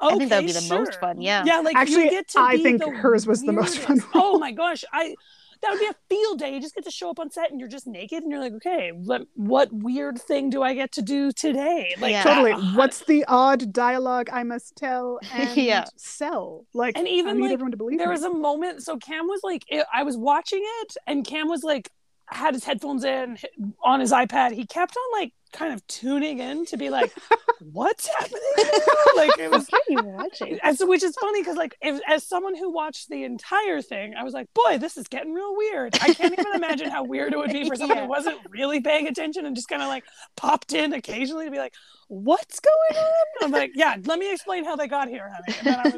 [0.00, 0.78] okay, I think that would be the sure.
[0.78, 1.20] most fun.
[1.20, 1.44] Yeah.
[1.44, 3.96] Yeah, like Actually, you get to I be think the hers was the most fun
[3.96, 4.08] weirdest.
[4.14, 5.16] Oh my gosh, I
[5.64, 6.54] that would be a field day.
[6.54, 8.52] You just get to show up on set and you're just naked and you're like,
[8.54, 11.94] okay, let, what weird thing do I get to do today?
[11.98, 12.22] Like Yeah.
[12.22, 12.52] totally.
[12.76, 15.84] What's the odd dialogue I must tell and Yeah.
[15.96, 16.66] sell?
[16.74, 18.12] Like, And I even, need like, everyone to believe there me.
[18.12, 21.62] was a moment so cam was like it, i was watching it and cam was
[21.62, 21.88] like
[22.28, 23.36] had his headphones in
[23.82, 27.10] on his ipad he kept on like kind of tuning in to be like
[27.72, 28.40] what's happening
[29.16, 30.58] like it was What are you watching?
[30.62, 34.14] and so, which is funny because like if, as someone who watched the entire thing
[34.18, 37.32] i was like boy this is getting real weird i can't even imagine how weird
[37.32, 38.02] it would be for someone Yeah.
[38.04, 40.04] who wasn't really paying attention and just kind of like
[40.36, 41.74] popped in occasionally to be like
[42.08, 45.66] what's going on i'm like yeah let me explain how they got here honey and
[45.66, 45.88] then i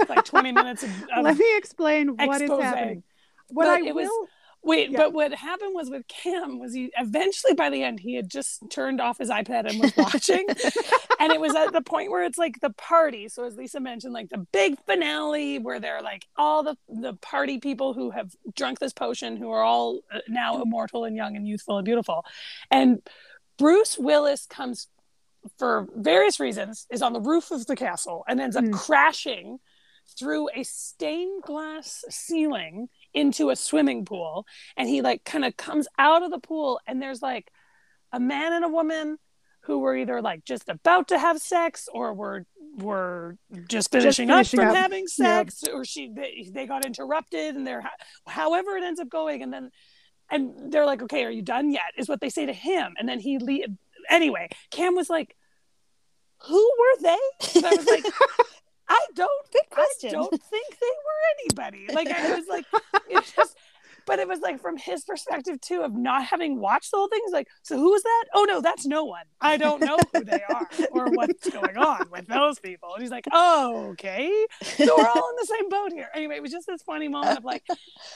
[0.00, 2.62] was like 20 minutes of, of Let me explain what is expose.
[2.62, 3.02] happening.
[3.48, 4.26] What But I it was- will
[4.64, 4.98] Wait, Yeah.
[4.98, 8.62] but what happened was with Cam was he eventually by the end he had just
[8.70, 10.46] turned off his iPad and was watching,
[11.20, 13.28] and it was at the point where it's like the party.
[13.28, 17.58] So as Lisa mentioned, like the big finale where they're like all the the party
[17.58, 21.46] people who have drunk this potion, who are all uh, now immortal and young and
[21.48, 22.24] youthful and beautiful,
[22.70, 23.02] and
[23.58, 24.86] Bruce Willis comes
[25.58, 28.72] for various reasons is on the roof of the castle and ends up Mm.
[28.72, 29.58] crashing
[30.16, 34.46] through a stained glass ceiling into a swimming pool
[34.76, 37.50] and he like kind of comes out of the pool and there's like
[38.12, 39.18] a man and a woman
[39.62, 42.44] who were either like just about to have sex or were
[42.78, 43.36] were
[43.68, 44.82] just finishing, finishing up from up.
[44.82, 47.84] having sex or she they, they got interrupted and they're
[48.26, 49.70] however it ends up going and then
[50.30, 51.92] and they're like okay are you done yet?
[51.96, 53.66] is what they say to him and then he le-
[54.08, 55.36] anyway cam was like
[56.44, 57.54] who were they?
[57.56, 58.04] And i was like
[58.88, 59.42] i don't
[59.74, 61.86] Good I don't think they were anybody.
[61.92, 62.66] Like I was like,
[63.08, 63.56] it's just,
[64.06, 67.20] but it was like from his perspective too of not having watched the whole thing.
[67.24, 68.24] He's like, so who is that?
[68.34, 69.24] Oh no, that's no one.
[69.40, 72.94] I don't know who they are or what's going on with those people.
[72.94, 74.30] And he's like, oh okay,
[74.62, 76.08] so we're all in the same boat here.
[76.14, 77.64] Anyway, it was just this funny moment of like,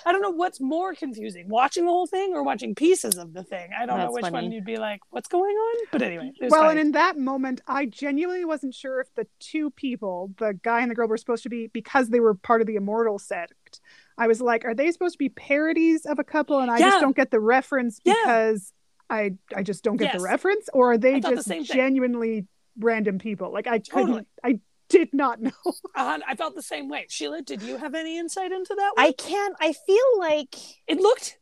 [0.04, 3.42] I don't know what's more confusing, watching the whole thing or watching pieces of the
[3.42, 3.70] thing.
[3.76, 5.76] I don't know That's which one you'd be like, what's going on?
[5.92, 6.70] But anyway, well, funny.
[6.70, 10.90] and in that moment, I genuinely wasn't sure if the two people, the guy and
[10.90, 13.80] the girl, were supposed to be because they were part of the immortal sect.
[14.18, 16.90] I was like, are they supposed to be parodies of a couple, and I Yeah.
[16.90, 18.14] just don't get the reference Yeah.
[18.24, 18.72] because
[19.10, 20.16] I I just don't get Yes.
[20.22, 21.64] the reference, or are they I thought the just thing.
[21.64, 22.46] genuinely
[22.78, 23.52] random people?
[23.52, 25.50] Like I couldn't, I did not know.
[25.94, 27.06] Uh, I felt the same way.
[27.08, 29.06] Sheila, did you have any insight into that one?
[29.06, 29.54] I can't.
[29.60, 30.54] I feel like
[30.86, 31.38] it looked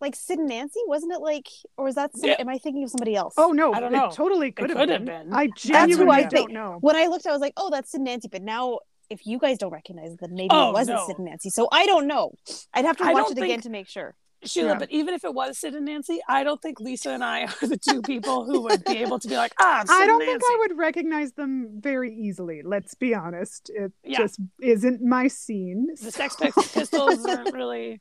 [0.00, 1.20] like Sid and Nancy, wasn't it?
[1.20, 2.16] Like, or was that?
[2.16, 2.36] Some, Yeah.
[2.38, 3.34] Am I thinking of somebody else?
[3.36, 4.10] Oh no, I don't it know.
[4.12, 5.24] totally could, could have have been.
[5.26, 5.34] been.
[5.34, 6.50] I That's who genuinely I don't think.
[6.52, 6.78] know.
[6.80, 8.78] When I looked, I was like, "Oh, that's Sid and Nancy." But now,
[9.10, 11.06] if you guys don't recognize it, then maybe Oh, it wasn't no.
[11.06, 11.50] Sid and Nancy.
[11.50, 12.32] So I don't know.
[12.74, 14.14] I'd have to I watch don't it again to make sure.
[14.44, 14.78] Sheila, Yeah.
[14.78, 17.66] but even if it was Sid and Nancy, I don't think Lisa and I are
[17.66, 20.30] the two people who would be able to be like, ah, Sid I don't and
[20.30, 22.62] think I would recognize them very easily.
[22.64, 23.68] Let's be honest.
[23.74, 24.18] It Yeah.
[24.18, 25.88] just isn't my scene.
[26.00, 28.00] The Sex Pistols aren't really.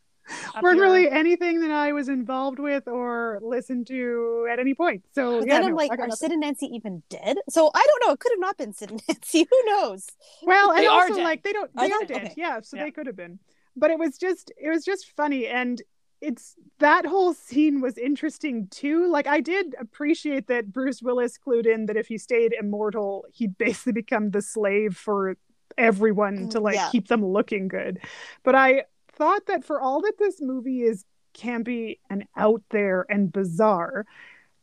[0.55, 4.73] Up weren't your- really anything that I was involved with or listened to at any
[4.73, 5.03] point.
[5.13, 6.15] So But yeah, then I'm like, I got are.
[6.15, 7.37] Sid and Nancy even dead?
[7.49, 8.13] So I don't know.
[8.13, 9.47] It could have not been Sid and Nancy.
[9.49, 10.07] Who knows?
[10.43, 11.23] well, and They are also dead.
[11.23, 12.13] like they don't they are they?
[12.13, 12.23] dead.
[12.25, 12.33] Okay.
[12.37, 12.83] Yeah, so Yeah.
[12.85, 13.39] they could have been.
[13.75, 15.81] But it was just it was just funny and
[16.19, 19.07] it's that whole scene was interesting too.
[19.07, 23.55] Like I did appreciate that Bruce Willis clued in that if he stayed immortal, he'd
[23.59, 25.37] basically become the slave for
[25.77, 26.89] everyone to mm, like Yeah.
[26.91, 27.99] keep them looking good.
[28.43, 28.85] But I
[29.17, 31.03] thought that for all that this movie is
[31.34, 34.06] campy and out there and bizarre,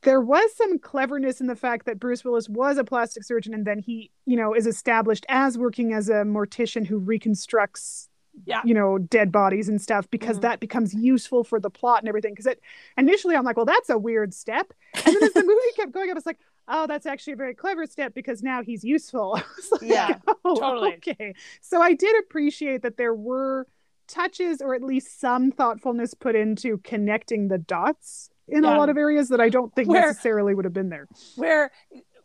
[0.02, 3.66] there was some cleverness in the fact that Bruce Willis was a plastic surgeon and
[3.66, 8.08] then he, you know, is established as working as a mortician who reconstructs
[8.46, 8.62] Yeah.
[8.64, 10.42] you know dead bodies and stuff because Mhm.
[10.42, 12.60] that becomes useful for the plot and everything because it
[12.98, 14.72] initially i'm like well that's a weird step
[15.06, 17.54] and then as the movie kept going i was like oh that's actually a very
[17.54, 20.94] clever step because now he's useful I was like, Yeah, oh, totally.
[20.94, 23.68] okay so i did appreciate that there were
[24.08, 28.76] touches or at least some thoughtfulness put into connecting the dots in Yeah.
[28.76, 31.08] a lot of areas that i don't think Where- necessarily would have been there.
[31.36, 31.70] Where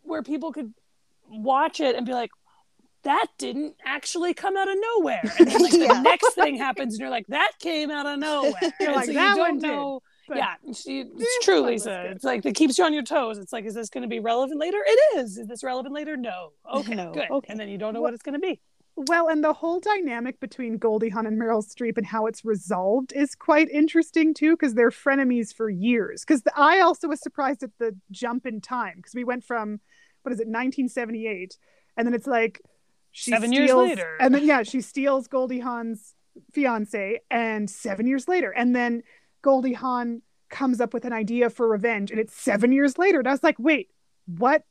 [0.02, 0.72] where people could
[1.28, 2.30] watch it and be like
[3.02, 5.22] that didn't actually come out of nowhere.
[5.38, 5.94] And then like Yeah.
[5.94, 8.52] the next thing happens and you're like that came out of nowhere.
[8.80, 10.02] You're like, so "That you one don't did." know.
[10.28, 12.10] But yeah she, it's this true lisa.
[12.10, 13.38] it's like it keeps you on your toes.
[13.38, 14.78] It's like is this going to be relevant later?
[14.86, 15.38] It is.
[15.38, 16.16] Is this relevant later?
[16.16, 16.52] No.
[16.74, 17.30] Okay No, good.
[17.30, 17.46] Okay.
[17.50, 18.60] and then you don't know What- what it's going to be
[19.08, 23.12] Well, and the whole dynamic between Goldie Hawn and Meryl Streep and how it's resolved
[23.14, 26.22] is quite interesting too, because they're frenemies for years.
[26.22, 29.80] Because I also was surprised at the jump in time, because we went from
[30.22, 31.56] what is it, 1978,
[31.96, 32.60] and then it's like
[33.10, 34.16] she Seven years steals- later.
[34.20, 36.14] and then yeah, she steals Goldie Hawn's
[36.52, 39.02] fiance, and seven years later, and then
[39.40, 43.28] Goldie Hawn comes up with an idea for revenge, and it's seven years later, and
[43.28, 43.88] I was like, wait,
[44.26, 44.64] what?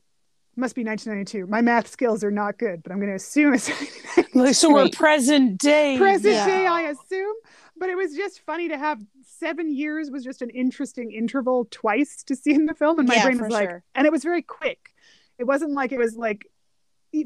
[0.59, 1.49] Must be 1992.
[1.49, 3.71] My math skills are not good, but I'm going to assume it's
[4.33, 6.45] like, so we're present day present Yeah.
[6.45, 7.33] day, I assume.
[7.77, 12.23] But it was just funny to have seven years was just an interesting interval twice
[12.25, 13.83] to see in the film, and my Yeah, brain was like, sure.
[13.95, 14.93] and it was very quick.
[15.37, 16.45] It wasn't like it was like,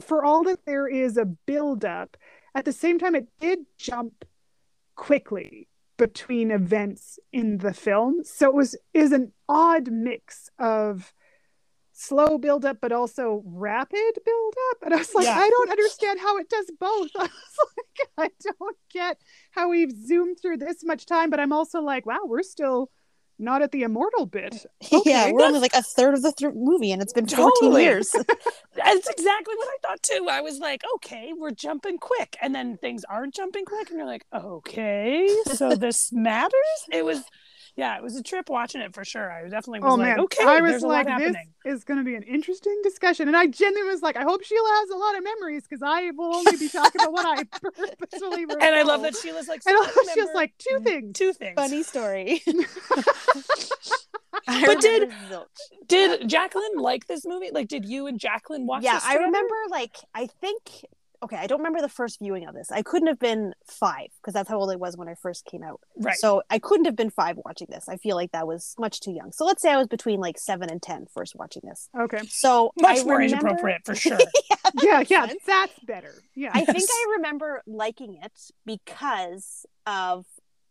[0.04, 2.16] for all that there is a build up,
[2.54, 4.26] at the same time, it did jump
[4.96, 5.68] quickly
[5.98, 8.24] between events in the film.
[8.24, 11.14] So it was is an odd mix of
[11.94, 15.38] slow build up but also rapid build up and i was like Yeah.
[15.38, 17.30] i don't understand how it does both i was
[17.78, 18.30] like i
[18.60, 19.18] don't get
[19.52, 22.90] how we've zoomed through this much time but i'm also like wow we're still
[23.40, 24.66] not at the immortal bit
[25.06, 27.84] yeah, we're only like a third of the th- movie, and it's been 14 Totally.
[27.84, 28.12] years.
[28.76, 30.28] That's exactly what I thought too.
[30.30, 32.38] I was like, okay, we're jumping quick.
[32.42, 33.90] And then things aren't jumping quick.
[33.90, 36.54] And you're like, okay, so this matters?
[36.92, 37.24] It was,
[37.76, 39.32] yeah, it was a trip watching it for sure.
[39.32, 41.54] I definitely was oh like, man okay, i was there's a like lot this happening.
[41.66, 44.70] is going to be an interesting discussion and i genuinely was like i hope sheila
[44.82, 48.46] has a lot of memories because i will only be talking about what i purposefully
[48.64, 50.76] And I love that Sheila's like, and so I I was just remember like two
[50.76, 50.84] mm-hmm.
[50.84, 51.56] things two things.
[51.56, 52.42] Funny story.
[54.48, 55.46] I But did- zilch.
[55.88, 57.50] Did Jacqueline like this movie?
[57.52, 60.86] Like, did you and Jacqueline watch yeah this i remember like i think
[61.24, 64.34] okay i don't remember the first viewing of this i couldn't have been five because
[64.34, 66.16] that's how old i was when i first came out Right.
[66.18, 69.12] so i couldn't have been five watching this i feel like that was much too
[69.12, 72.22] young so let's say i was between like seven and ten first watching this okay
[72.30, 74.20] so Much I more age appropriate for sure.
[74.76, 78.32] yeah makes yeah that's better yeah I think I remember liking it
[78.66, 80.26] because of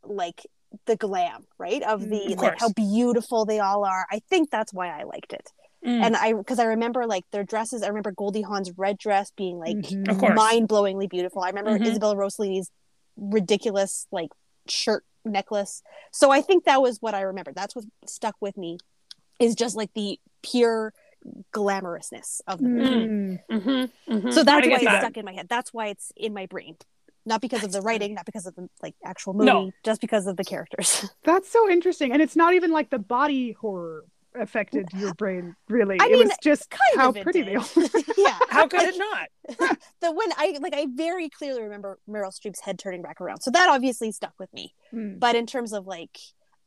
[0.05, 0.47] like
[0.87, 1.83] the glam, right?
[1.83, 4.07] Of the Mm, of like how beautiful they all are.
[4.11, 5.51] I think that's why I liked it.
[5.85, 6.01] Mm.
[6.03, 7.83] And I because I remember like their dresses.
[7.83, 10.35] I remember Goldie Hawn's red dress being like Mhm.
[10.35, 11.43] Mind-blowingly beautiful.
[11.43, 11.87] I remember Mhm.
[11.87, 12.71] Isabella Rossellini's
[13.17, 14.31] ridiculous like
[14.69, 15.83] shirt necklace.
[16.13, 17.53] So I think that was what I remember.
[17.53, 18.79] That's what stuck with me
[19.41, 20.93] is just like the pure
[21.53, 22.91] glamorousness of the movie.
[23.07, 23.39] Mm.
[23.51, 24.31] Mm-hmm, mm-hmm.
[24.31, 25.03] So that's why get it's that.
[25.03, 25.49] stuck in my head.
[25.49, 26.77] That's why it's in my brain.
[27.25, 29.71] Not because of the writing, not because of the like actual movie, No.
[29.85, 31.07] just because of the characters.
[31.25, 32.13] That's so interesting.
[32.13, 35.99] And it's not even like the body horror affected your brain, really.
[36.01, 37.49] I it mean, was just kind how of pretty did.
[37.49, 37.69] they all
[38.17, 38.39] yeah.
[38.49, 39.79] How could it not?
[40.01, 43.41] The when I like I very clearly remember Meryl Streep's head turning back around.
[43.41, 44.75] So that obviously stuck with me.
[44.93, 45.21] Mm.
[45.21, 46.19] But in terms of like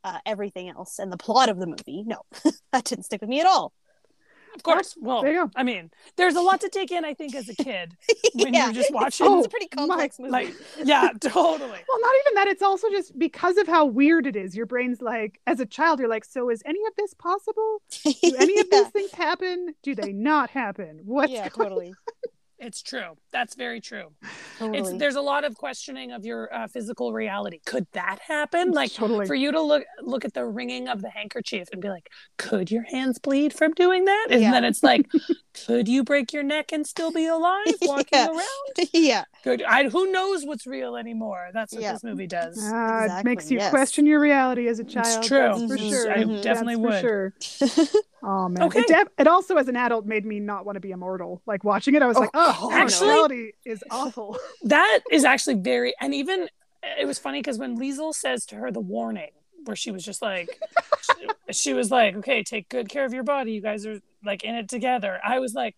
[0.04, 2.22] uh, everything else and the plot of the movie, no.
[2.72, 3.74] that didn't stick with me at all.
[4.56, 4.96] Of course.
[5.00, 5.52] Well, There you go.
[5.56, 7.96] I mean, there's a lot to take in, I think, as a kid
[8.34, 8.66] when yeah.
[8.66, 9.28] you're just watching.
[9.28, 10.32] Oh, it's a pretty oh complex movie.
[10.32, 11.60] like, yeah, totally.
[11.88, 12.48] Well, not even that.
[12.48, 14.56] It's also just because of how weird it is.
[14.56, 17.82] Your brain's like, as a child, you're like, so is any of this possible?
[18.04, 18.84] Do any of yeah.
[18.84, 19.76] these things happen?
[19.84, 21.02] Do they not happen?
[21.04, 21.94] What's yeah, going totally.
[22.58, 23.18] It's true.
[23.34, 24.14] That's very true.
[24.60, 24.80] Totally.
[24.80, 27.60] It's there's a lot of questioning of your uh, physical reality.
[27.66, 28.72] Could that happen?
[28.72, 29.26] Like totally.
[29.26, 32.72] for you to look look at the wringing of the handkerchief and be like, could
[32.72, 34.28] your hands bleed from doing that?
[34.32, 34.52] And Yeah.
[34.52, 35.06] then it's like,
[35.68, 38.28] could you break your neck and still be alive walking Yeah.
[38.30, 38.90] around?
[38.94, 39.24] yeah.
[39.46, 39.62] Good.
[39.64, 41.50] I, who knows what's real anymore?
[41.54, 41.94] That's what Yeah.
[41.94, 42.60] this movie does.
[42.62, 43.70] Ah, It makes you yes.
[43.70, 45.06] question your reality as a child.
[45.20, 45.38] It's true.
[45.38, 46.12] That's for sure.
[46.12, 46.42] I Mhm.
[46.42, 47.70] definitely That's would.
[47.70, 47.86] For sure.
[48.28, 48.64] Oh man.
[48.64, 48.80] Okay.
[48.80, 51.44] It, def- it also, as an adult, made me not want to be immortal.
[51.46, 54.40] Like watching it, I was Oh, like, oh, God, Actually- mortality is awful.
[54.64, 56.50] That is actually very, and even
[57.00, 59.30] it was funny because when Liesel says to her the warning,
[59.66, 60.50] where she was just like,
[61.02, 63.52] she, she was like, okay, take good care of your body.
[63.52, 65.20] You guys are like in it together.
[65.24, 65.76] I was like,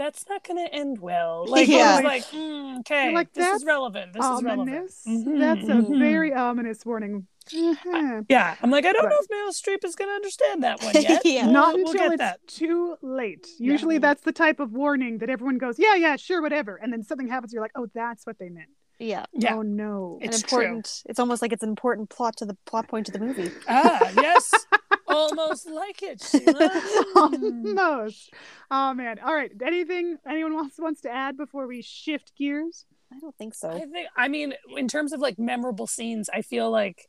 [0.00, 1.44] that's not going to end well.
[1.54, 1.96] Like, Yeah.
[1.96, 4.14] was like, mm, okay, like, this is relevant.
[4.14, 4.60] This is relevant.
[4.70, 5.02] Ominous.
[5.06, 5.98] Mhm, That's a mhm.
[5.98, 7.26] very ominous warning.
[7.52, 8.24] Mhm.
[8.28, 9.10] Yeah, I'm like, I don't Right.
[9.10, 11.20] know if Meryl Streep is going to understand that one yet.
[11.24, 11.44] Yeah.
[11.44, 12.46] We'll- Not we'll until get it's that.
[12.46, 13.46] too late.
[13.58, 13.72] Yeah.
[13.72, 16.76] Usually that's the type of warning that everyone goes, yeah, yeah, sure, whatever.
[16.76, 18.70] And then something happens, you're like, oh, that's what they meant.
[18.98, 19.24] Yeah.
[19.32, 19.54] Yeah.
[19.56, 20.18] Oh, no.
[20.22, 23.12] It's an important it's almost like it's an important plot to the plot point to
[23.12, 23.50] the movie.
[23.68, 24.52] Ah, yes.
[25.10, 26.70] Almost like it, Sheila.
[27.16, 28.32] Almost.
[28.70, 29.18] Oh, man.
[29.18, 29.50] All right.
[29.64, 32.86] Anything anyone wants, wants to add before we shift gears?
[33.12, 33.70] I don't think so.
[33.70, 37.08] I think I mean in terms of like memorable scenes, I feel like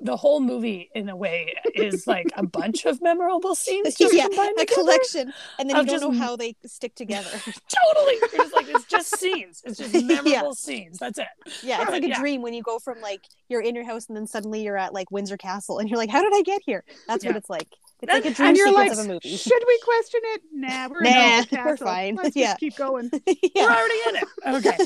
[0.00, 4.26] the whole movie in a way is like a bunch of memorable scenes just yeah,
[4.26, 7.28] combined a collection, and then you don't just know how they stick together.
[7.94, 8.16] Totally.
[8.32, 9.62] Just like it's just scenes.
[9.64, 10.50] It's just memorable Yeah.
[10.54, 10.98] scenes.
[10.98, 11.26] That's it.
[11.62, 12.18] yeah, it's like a Yeah.
[12.18, 14.92] dream when you go from like you're in your house and then suddenly you're at
[14.94, 17.68] like Windsor Castle, and you're like, "How did I get here?" That's what it's like.
[18.02, 19.36] It's like a dream and you're sequence like, of a movie.
[19.36, 20.42] should we question it?
[20.54, 22.14] Nah, we're Nah, we're fine.
[22.14, 22.46] Let's Yeah.
[22.52, 23.10] just keep going.
[23.12, 24.28] We're already in it.
[24.46, 24.78] Okay.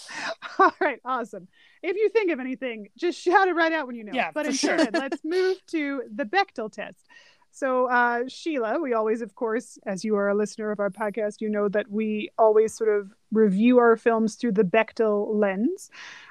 [0.58, 1.48] All right, awesome.
[1.82, 4.12] If you think of anything, just shout it right out when you know.
[4.14, 4.90] Yeah, but for until sure.
[4.92, 7.06] let's move to the Bechdel test.
[7.54, 11.42] So, uh, Sheila, we always, of course, as you are a listener of our podcast,
[11.42, 15.90] you know that we always sort of review our films through the Bechdel lens.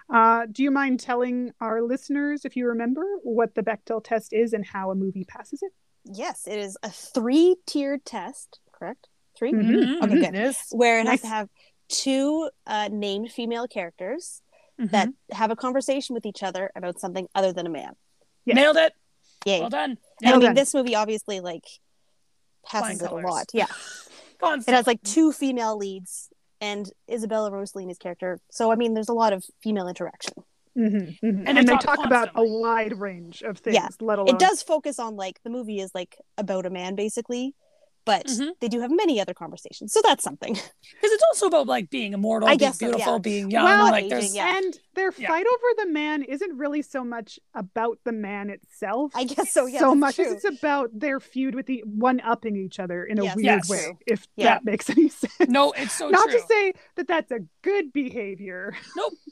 [0.10, 4.52] Uh, do you mind telling our listeners, if you remember, what the Bechdel test is
[4.52, 5.72] and how a movie passes it?
[6.06, 8.60] Yes, it is a three-tiered test.
[8.72, 9.08] Correct?
[9.38, 10.36] 3 Mhm, Okay, good.
[10.36, 10.58] It is.
[10.72, 11.50] Where it has to have
[11.92, 14.42] two uh, named female characters
[14.80, 14.92] Mhm.
[14.92, 17.94] that have a conversation with each other about something other than a man.
[18.46, 18.56] Yes.
[18.56, 18.94] Nailed it.
[19.46, 19.60] Yay!
[19.60, 19.98] Well done.
[20.24, 20.56] and I mean, done.
[20.56, 21.66] this movie obviously like
[22.70, 23.46] Flying passes it a lot.
[23.54, 23.66] Yeah,
[24.40, 24.74] Constantly.
[24.74, 28.40] it has like two female leads and Isabella Rossellini's character.
[28.52, 30.34] So I mean, there's a lot of female interaction.
[30.78, 33.88] Mm-hmm, And And, they they talk talk about a wide range of things, Yeah.
[34.00, 37.56] let alone It does focus on like the movie is like about a man basically,
[38.06, 38.52] but Mhm.
[38.60, 39.94] they do have many other conversations.
[39.94, 40.54] So that's something.
[41.02, 43.20] Because it's also about like being immortal, I being guess so, beautiful, yeah.
[43.20, 43.64] being young.
[43.64, 44.58] Well, like aging, there's yeah.
[44.58, 45.28] And their Yeah.
[45.30, 49.12] fight over the man isn't really so much about the man itself.
[49.16, 49.66] I guess so.
[49.66, 50.26] Yeah, so much true.
[50.26, 53.48] as it's about their feud with the one upping each other in a Yes, weird
[53.48, 54.46] that's way, if Yeah.
[54.46, 55.34] that makes any sense.
[55.48, 56.40] no, it's so Not true.
[56.40, 58.76] to say that that's a good behavior.
[58.96, 59.14] Nope.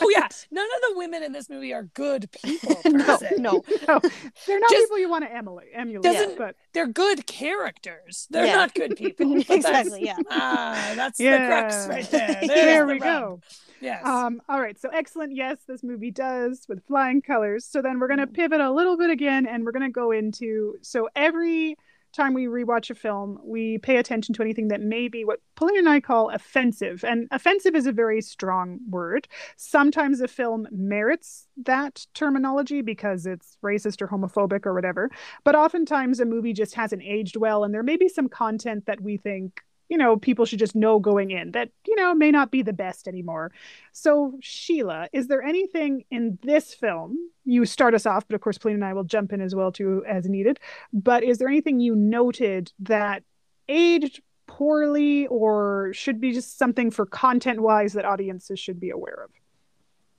[0.00, 2.80] Oh yeah, none of the women in this movie are good people.
[2.86, 3.62] No, no.
[3.86, 4.00] no,
[4.46, 8.17] they're not Just- people you want to emulate, emulate Doesn't- but they're good characters.
[8.30, 8.56] They're Yeah.
[8.56, 9.36] not good people.
[9.48, 10.04] Exactly.
[10.04, 10.16] Yeah.
[10.30, 12.40] Ah, that's the crux right there.
[12.46, 13.02] There the we rub.
[13.02, 13.40] go.
[13.80, 14.04] Yes.
[14.04, 15.36] Um, all right, so excellent.
[15.36, 17.64] Yes, this movie does with flying colors.
[17.64, 20.10] So then we're going to pivot a little bit again and we're going to go
[20.10, 21.76] into so every
[22.12, 25.78] time we rewatch a film, we pay attention to anything that may be what Pauline
[25.78, 27.04] and I call offensive.
[27.04, 29.28] And offensive is a very strong word.
[29.56, 35.10] Sometimes a film merits that terminology because it's racist or homophobic or whatever.
[35.44, 39.00] But oftentimes a movie just hasn't aged well and there may be some content that
[39.00, 42.50] we think you know, people should just know going in that, you know, may not
[42.50, 43.52] be the best anymore.
[43.92, 47.18] So, Sheila, is there anything in this film?
[47.44, 49.72] You start us off, but of course, Pauline and I will jump in as well
[49.72, 50.60] too as needed.
[50.92, 53.22] But is there anything you noted that
[53.68, 59.24] aged poorly or should be just something for content wise that audiences should be aware
[59.24, 59.30] of?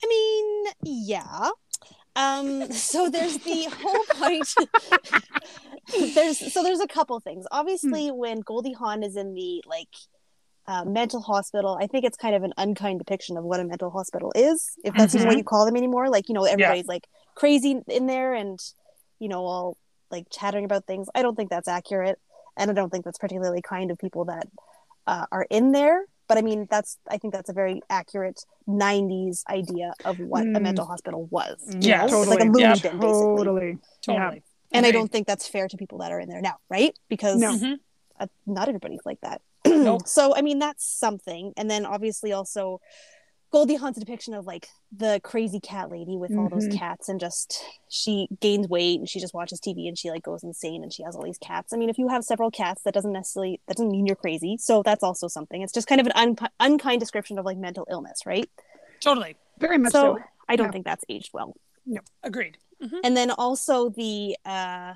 [0.02, 1.50] I mean, yeah.
[2.20, 4.54] Um, so there's the whole point.
[6.14, 7.46] there's so there's a couple things.
[7.50, 9.88] Obviously, when Goldie Hawn is in the like
[10.66, 13.90] uh, mental hospital, I think it's kind of an unkind depiction of what a mental
[13.90, 16.10] hospital is, if that's even what you call them anymore.
[16.10, 18.58] Like, you know, everybody's like crazy in there and
[19.18, 19.76] you know all
[20.10, 21.08] like chattering about things.
[21.14, 22.18] I don't think that's accurate,
[22.56, 24.46] and I don't think that's particularly kind of people that
[25.06, 26.04] uh, are in there.
[26.30, 30.60] But I mean, that's I think that's a very accurate '90s idea of what a
[30.60, 30.62] Mm.
[30.62, 31.56] mental hospital was.
[31.66, 32.04] Yeah, know?
[32.04, 32.36] It's totally.
[32.36, 33.36] like a movie Yeah, den, basically.
[33.36, 33.78] Totally.
[34.00, 34.42] totally.
[34.70, 36.94] And I don't think that's fair to people that are in there now, right?
[37.08, 37.50] Because No.
[37.50, 37.78] Mhm.
[38.20, 39.42] uh, not everybody's like that.
[39.66, 40.06] Nope.
[40.06, 41.52] So I mean, that's something.
[41.56, 42.80] And then obviously also.
[43.50, 46.78] Goldie Hawn's depiction of like the crazy cat lady with all those Mhm.
[46.78, 50.44] cats and just she gains weight and she just watches TV and she like goes
[50.44, 51.72] insane and she has all these cats.
[51.72, 54.56] I mean, if you have several cats, that doesn't necessarily that doesn't mean you're crazy.
[54.56, 55.62] So that's also something.
[55.62, 58.48] It's just kind of an un- unkind description of like mental illness, right?
[59.00, 59.36] Totally.
[59.58, 60.16] Very much so.
[60.18, 60.72] So I don't Yeah.
[60.72, 61.54] think that's aged well.
[61.86, 62.56] No, agreed.
[62.80, 63.00] Mhm.
[63.02, 64.94] And then also the uh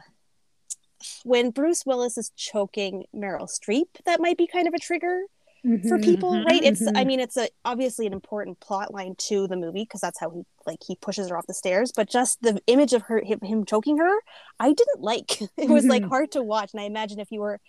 [1.24, 5.24] when Bruce Willis is choking Meryl Streep, that might be kind of a trigger
[5.86, 5.98] for Mhm.
[5.98, 6.44] people, Mhm.
[6.46, 6.62] right?
[6.64, 7.06] It's I Mhm.
[7.06, 10.42] mean it's a obviously an important plot line to the movie because that's how he
[10.66, 13.64] like he pushes her off the stairs, but just the image of her him, him
[13.66, 14.12] choking her,
[14.60, 15.40] I didn't like.
[15.58, 16.08] It was like Mhm.
[16.08, 17.60] hard to watch and I imagine if you were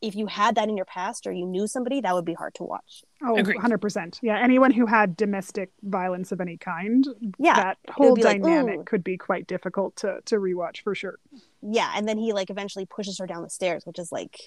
[0.00, 2.54] if you had that in your past or you knew somebody, that would be hard
[2.54, 3.02] to watch.
[3.22, 3.58] Oh, Agreed.
[3.58, 4.18] 100%.
[4.22, 7.06] Yeah, anyone who had domestic violence of any kind,
[7.38, 11.18] Yeah, that whole be like, dynamic could be quite difficult to to rewatch for sure.
[11.62, 14.38] Yeah, and then he like eventually pushes her down the stairs, which is like,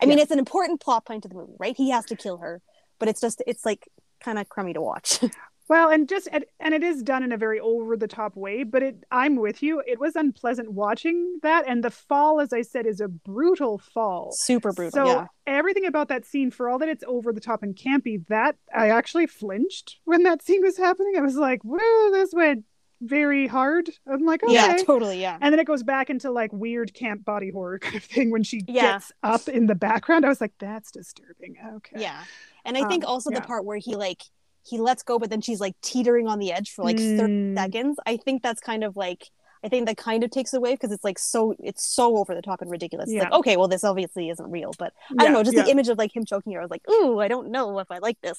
[0.00, 1.76] I mean, it's an important plot point to the movie, right?
[1.76, 2.62] He has to kill her,
[2.98, 3.88] but it's just it's like
[4.20, 5.20] kind of crummy to watch.
[5.68, 8.64] Well, and just and, and it is done in a very over the top way,
[8.64, 9.82] but it I'm with you.
[9.86, 14.32] It was unpleasant watching that and the fall as I said is a brutal fall.
[14.32, 14.92] Super brutal.
[14.92, 15.26] So yeah.
[15.46, 18.90] everything about that scene, for all that it's over the top and campy, that I
[18.90, 21.14] actually flinched when that scene was happening.
[21.16, 22.64] I was like, "Whoa, this went
[23.00, 25.20] very hard." I'm like, "Okay." Yeah, totally.
[25.20, 25.38] Yeah.
[25.40, 28.42] And then it goes back into like weird camp body horror kind of thing when
[28.42, 28.92] she Yeah.
[28.92, 30.26] gets up in the background.
[30.26, 32.00] I was like, "That's disturbing." Okay.
[32.02, 32.22] Yeah.
[32.66, 33.40] And I think Um, also yeah.
[33.40, 34.22] the part where he like
[34.64, 37.54] he lets go, but then she's like teetering on the edge for like 30 Mm.
[37.56, 37.98] seconds.
[38.06, 39.30] I think that's kind of like
[39.62, 42.42] I think that kind of takes away because it's like so it's so over the
[42.42, 43.08] top and ridiculous.
[43.10, 45.64] It's like, okay, well this obviously isn't real, but I Yeah, don't know, just yeah.
[45.64, 47.90] the image of like him choking her, I was like, ooh, I don't know if
[47.90, 48.38] I like this.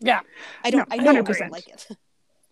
[0.00, 0.20] Yeah.
[0.64, 1.38] I don't No, I know 100%.
[1.38, 1.86] don't like it.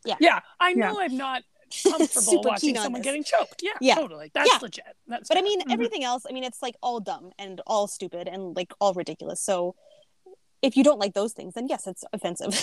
[0.04, 0.16] Yeah.
[0.18, 0.40] Yeah.
[0.58, 1.42] I know I'm not
[1.88, 3.62] comfortable watching someone getting choked.
[3.62, 3.94] Yeah, Yeah.
[3.96, 4.30] totally.
[4.34, 4.58] That's Yeah.
[4.62, 4.84] legit.
[5.06, 5.44] That's But I fair.
[5.44, 5.72] mean Mhm.
[5.72, 9.42] everything else, I mean it's like all dumb and all stupid and like all ridiculous.
[9.42, 9.76] So
[10.62, 12.50] if you don't like those things, then yes, it's offensive.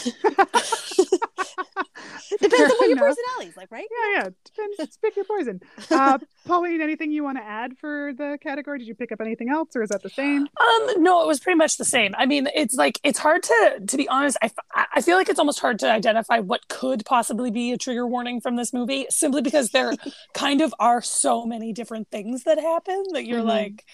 [2.39, 3.85] Depends on what your personality is like, right?
[3.89, 4.29] Yeah, yeah.
[4.45, 4.97] Depends.
[4.97, 5.59] Pick your poison.
[5.89, 8.79] Uh, Pauline, anything you want to add for the category?
[8.79, 10.41] Did you pick up anything else, or is that the same?
[10.43, 12.13] Um, no, it was pretty much the same.
[12.17, 14.37] I mean, it's like it's hard to to be honest.
[14.41, 14.51] I,
[14.95, 18.41] I feel like it's almost hard to identify what could possibly be a trigger warning
[18.41, 19.93] from this movie, simply because there
[20.33, 23.45] kind of are so many different things that happen that you're Mhm.
[23.47, 23.85] like,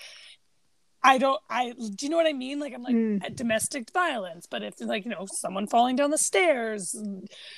[1.04, 1.40] I don't.
[1.50, 2.60] I do you know what I mean?
[2.60, 3.36] Like I'm like Mm.
[3.36, 6.96] domestic violence, but if like you know someone falling down the stairs,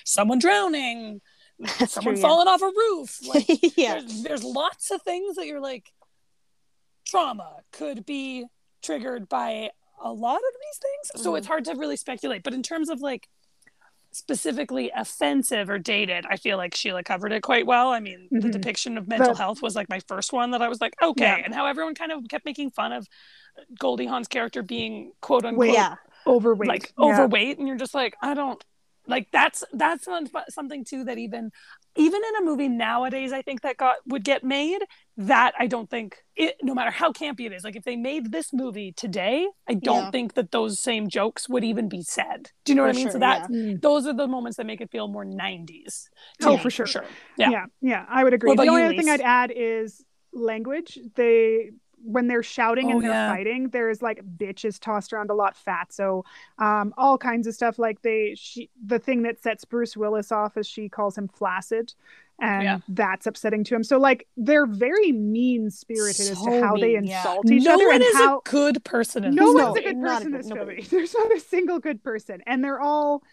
[0.03, 1.21] someone drowning,
[1.59, 2.27] That's someone true, yeah.
[2.27, 3.45] falling off a roof, like
[3.77, 3.99] yeah.
[3.99, 5.91] there's, there's lots of things that you're like
[7.05, 8.45] trauma could be
[8.81, 9.69] triggered by
[10.03, 11.37] a lot of these things so Mhm.
[11.37, 13.27] it's hard to really speculate but in terms of like
[14.15, 18.39] specifically offensive or dated i feel like sheila covered it quite well i mean the
[18.47, 18.51] Mhm.
[18.51, 21.25] depiction of mental The- health was like my first one that i was like okay
[21.25, 21.41] Yeah.
[21.43, 23.07] and how everyone kind of kept making fun of
[23.77, 25.95] goldie hawn's character being quote unquote yeah.
[26.25, 26.67] Overweight.
[26.69, 27.05] like Yeah.
[27.05, 28.63] overweight and you're just like i don't
[29.05, 30.07] like that's that's
[30.49, 31.51] something too that even
[31.97, 34.81] even in a movie nowadays i think that got would get made
[35.17, 38.31] that i don't think it no matter how campy it is like if they made
[38.31, 40.11] this movie today i don't Yeah.
[40.11, 42.97] think that those same jokes would even be said do you know For what i
[42.97, 43.75] mean so sure, that Mm.
[43.75, 46.09] to those are the moments that make it feel more 90s
[46.41, 46.87] to Oh, me, for sure.
[47.37, 47.49] yeah.
[47.49, 47.65] Yeah.
[47.81, 48.55] yeah, I would agree.
[48.55, 50.03] The only you, other thing I'd add is
[50.33, 50.99] language.
[51.15, 51.71] They
[52.07, 53.29] when they're shouting Oh, and they're yeah.
[53.33, 56.23] fighting, there's like bitches tossed around a lot, fat, so
[56.59, 57.79] um, all kinds of stuff.
[57.79, 61.93] Like they, she, the thing that sets Bruce Willis off is she calls him flaccid,
[62.39, 62.79] and Yeah.
[62.89, 63.83] that's upsetting to him.
[63.83, 67.19] So like they're very mean spirited as to So how they mean, yeah.
[67.19, 69.81] insult each no other one and is how a good person in no one's a
[69.81, 70.81] good person in this movie.
[70.89, 73.23] There's not a single good person, and they're all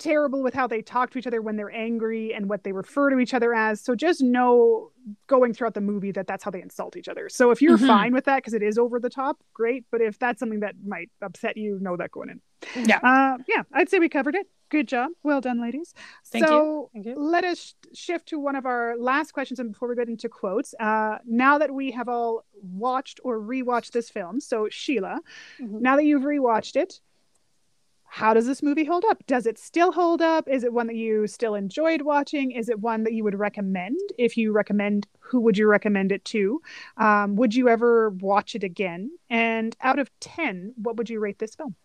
[0.00, 3.10] terrible with how they talk to each other when they're angry and what they refer
[3.10, 3.80] to each other as.
[3.80, 4.90] So just know
[5.28, 7.28] going throughout the movie that that's how they insult each other.
[7.28, 7.86] So if you're Mhm.
[7.86, 9.84] fine with that because it is over the top, great.
[9.92, 12.40] But if that's something that might upset you, know that going in.
[12.88, 12.98] Yeah.
[12.98, 14.48] Uh, yeah, I'd say we covered it.
[14.70, 15.10] Good job.
[15.24, 15.94] Well done, ladies.
[16.26, 16.48] Thank you.
[16.48, 17.14] so Thank you.
[17.16, 17.58] let us
[17.92, 20.74] sh- shift to one of our last questions and before we get into quotes.
[20.78, 25.20] Uh, now that we have all watched or rewatched this film, so Sheila,
[25.58, 25.80] Mhm.
[25.80, 27.00] now that you've rewatched it,
[28.12, 29.24] how does this movie hold up?
[29.28, 30.48] Does it still hold up?
[30.48, 32.50] Is it one that you still enjoyed watching?
[32.50, 34.00] Is it one that you would recommend?
[34.18, 36.60] If you recommend, who would you recommend it to?
[36.96, 39.12] Um, would you ever watch it again?
[39.30, 41.76] And out of 10, what would you rate this film?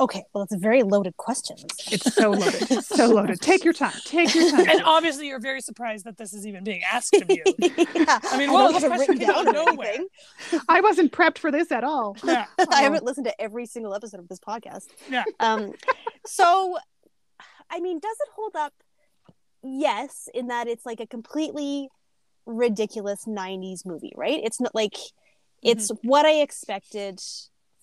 [0.00, 1.56] Okay, well, it's a very loaded question.
[1.90, 2.84] It's so loaded.
[2.84, 3.40] So loaded.
[3.40, 3.94] Take your time.
[4.04, 4.68] Take your time.
[4.68, 8.38] and obviously you're very surprised that this is even being asked of you yeah, I
[8.38, 9.98] mean, I well, this question written came out down of or nowhere.
[10.68, 12.16] I wasn't prepped for this at all.
[12.22, 14.86] yeah I haven't listened to every single episode of this podcast.
[15.10, 15.24] Yeah.
[15.40, 15.72] Um,
[16.24, 16.78] so,
[17.68, 18.72] I mean, does it hold up?
[19.64, 21.88] Yes, in that it's like a completely
[22.46, 24.40] ridiculous 90s movie, right?
[24.42, 24.94] It's not like
[25.62, 27.20] it's what I expected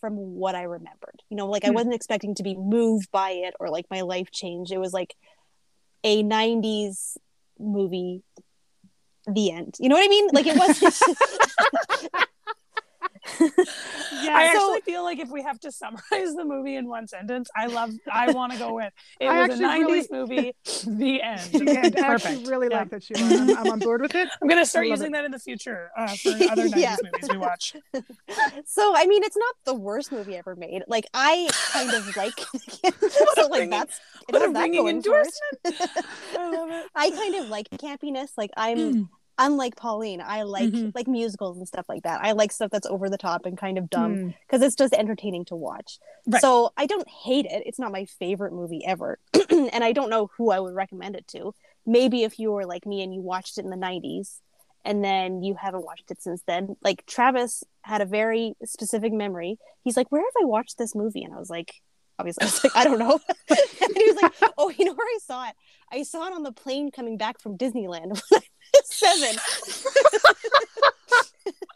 [0.05, 1.23] from what I remembered.
[1.29, 1.75] You know, like I Hmm.
[1.75, 4.71] wasn't expecting to be moved by it or like my life changed.
[4.71, 5.15] It was like
[6.03, 7.17] a 90s
[7.57, 8.21] movie
[9.27, 9.75] the end.
[9.79, 10.29] You know what I mean?
[10.31, 10.93] Like it wasn't
[14.21, 14.35] Yeah.
[14.35, 17.49] I so- actually feel like if we have to summarize the movie in one sentence,
[17.55, 17.91] I love.
[18.11, 20.55] I want to go with it I was a actually really- '90s movie.
[21.05, 21.41] The end.
[21.53, 22.79] And I actually really Yeah.
[22.79, 23.21] like that, Sheila.
[23.23, 24.29] I'm, I'm on board with it.
[24.41, 25.11] I'm gonna start using it.
[25.13, 26.95] that in the future uh, for other '90s Yeah.
[27.03, 27.75] movies we watch.
[28.65, 30.83] so I mean it's not the worst movie ever made.
[30.87, 32.39] Like I kind of like
[33.35, 33.99] so like that's
[34.29, 35.27] What a that ringing going for it.
[35.65, 35.91] endorsement!
[36.37, 36.85] I love it.
[36.95, 38.29] I kind of like campiness.
[38.37, 39.09] Like I'm Mm.
[39.37, 40.91] Unlike Pauline, I like Mhm.
[40.95, 42.21] like musicals and stuff like that.
[42.23, 45.45] I like stuff that's over the top and kind of dumb because it's just entertaining
[45.45, 45.99] to watch.
[46.27, 46.41] Right.
[46.41, 47.63] So I don't hate it.
[47.65, 49.19] It's not my favorite movie ever,
[49.49, 51.53] and I don't know who I would recommend it to.
[51.85, 54.39] Maybe if you were like me and you watched it in the '90s,
[54.83, 56.77] and then you haven't watched it since then.
[56.83, 59.57] Like Travis had a very specific memory.
[59.83, 61.81] He's like, "Where have I watched this movie?" And I was like,
[62.17, 63.19] "Obviously, I was like, I don't know."
[63.49, 65.55] and he was like, "Oh, you know where I saw it?
[65.91, 68.41] I saw it on the plane coming back from Disneyland when I
[68.95, 69.37] seven.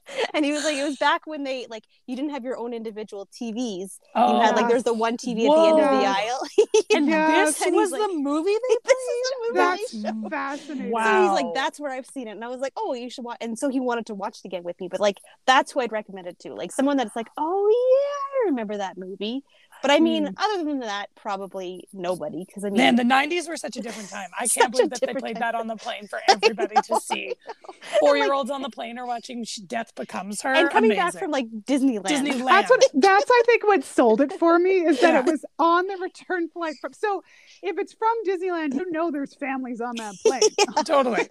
[0.33, 2.73] and he was like, it was back when they like you didn't have your own
[2.73, 3.99] individual TVs.
[4.15, 4.69] Oh, You had like oh.
[4.69, 6.41] there's the one TV at the end of the aisle.
[6.95, 7.57] and Yes.
[7.59, 9.57] this And was he's the movie they this is the movie.
[10.03, 10.91] That's fascinating.
[10.91, 11.03] Wow.
[11.03, 12.31] So he's like, that's where I've seen it.
[12.31, 13.37] And I was like, oh, you should watch.
[13.41, 14.87] And so he wanted to watch it again with me.
[14.87, 16.53] But like, that's who I'd recommend it to.
[16.53, 19.43] Like someone that's like, oh, yeah, I remember that movie.
[19.81, 20.33] But I mean, Hmm.
[20.37, 22.43] other than that, probably nobody.
[22.45, 24.29] Because I mean, Man, the '90s were such a different time.
[24.39, 25.41] I can't believe that they played time.
[25.41, 27.33] that on the plane for everybody to see.
[27.99, 30.53] Four-year-olds on the plane are watching Death Becomes Her.
[30.53, 32.03] and coming back from like Disneyland.
[32.05, 32.45] Disneyland.
[32.45, 32.85] That's what.
[32.93, 35.19] That's I think what sold it for me is that Yeah.
[35.19, 36.93] it was on the return flight from.
[36.93, 37.23] So
[37.63, 40.41] if it's from Disneyland, you know there's families on that plane.
[40.85, 41.29] totally.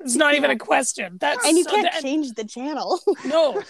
[0.00, 1.16] It's not even a question.
[1.20, 3.00] That's and you so- can't and- change the channel.
[3.24, 3.62] no.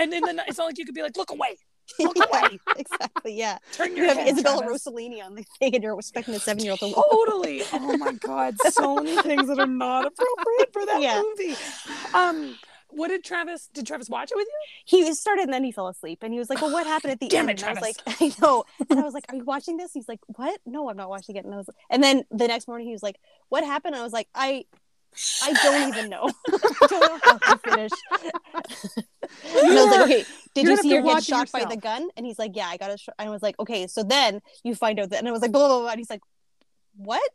[0.00, 1.58] And then the it's not like you could be like, look away, look
[1.98, 3.34] Yeah, exactly.
[3.36, 3.58] Yeah.
[3.72, 4.18] turn You have.
[4.18, 4.86] Isabella Travis.
[4.86, 7.62] Rossellini on the thing, and you're expecting a seven-year-old to Totally.
[7.72, 11.22] Oh my god, so many things that are not appropriate for that Yeah.
[11.22, 11.56] movie.
[12.14, 12.56] Um,
[12.90, 13.68] what did Travis?
[13.74, 14.54] Did Travis watch it with you?
[14.86, 17.18] he started and then he fell asleep and he was like well what happened at
[17.20, 17.98] the Damn end it, and i was Travis.
[18.06, 20.88] like i know and i was like are you watching this he's like what no
[20.90, 23.16] i'm not watching it and i was and then the next morning he was like
[23.48, 24.64] what happened and i was like i
[25.42, 26.28] i don't even know.
[26.28, 27.90] I don't know how to finish.
[28.12, 31.50] And i was like okay did you're you see have her get watch it shot
[31.52, 32.08] by the gun?
[32.16, 33.08] And he's like yeah i got it sh-.
[33.18, 35.52] and i was like okay so then you find out that and i was like
[35.52, 36.22] blah blah blah and he's like
[36.96, 37.22] what?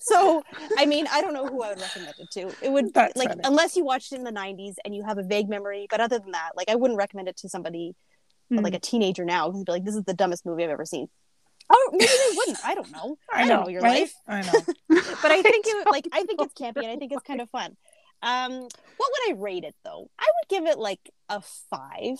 [0.00, 0.42] So
[0.78, 2.52] i mean i don't know who i would recommend it to.
[2.62, 3.40] It would That's like funny.
[3.44, 6.18] unless you watched it in the 90s and you have a vague memory but other
[6.18, 7.94] than that like i wouldn't recommend it to somebody
[8.48, 8.58] Hmm.
[8.58, 11.08] like a teenager now who'd be like this is the dumbest movie i've ever seen
[11.70, 12.58] oh maybe they wouldn't.
[12.64, 13.16] I don't know.
[13.32, 14.00] I, don't know your right?
[14.02, 14.14] life.
[14.28, 14.52] I know.
[14.88, 17.50] but i think it like i think it's campy and i think it's kind of
[17.50, 17.76] fun.
[18.22, 20.10] Um what would i rate it though?
[20.18, 22.18] I would give it like a five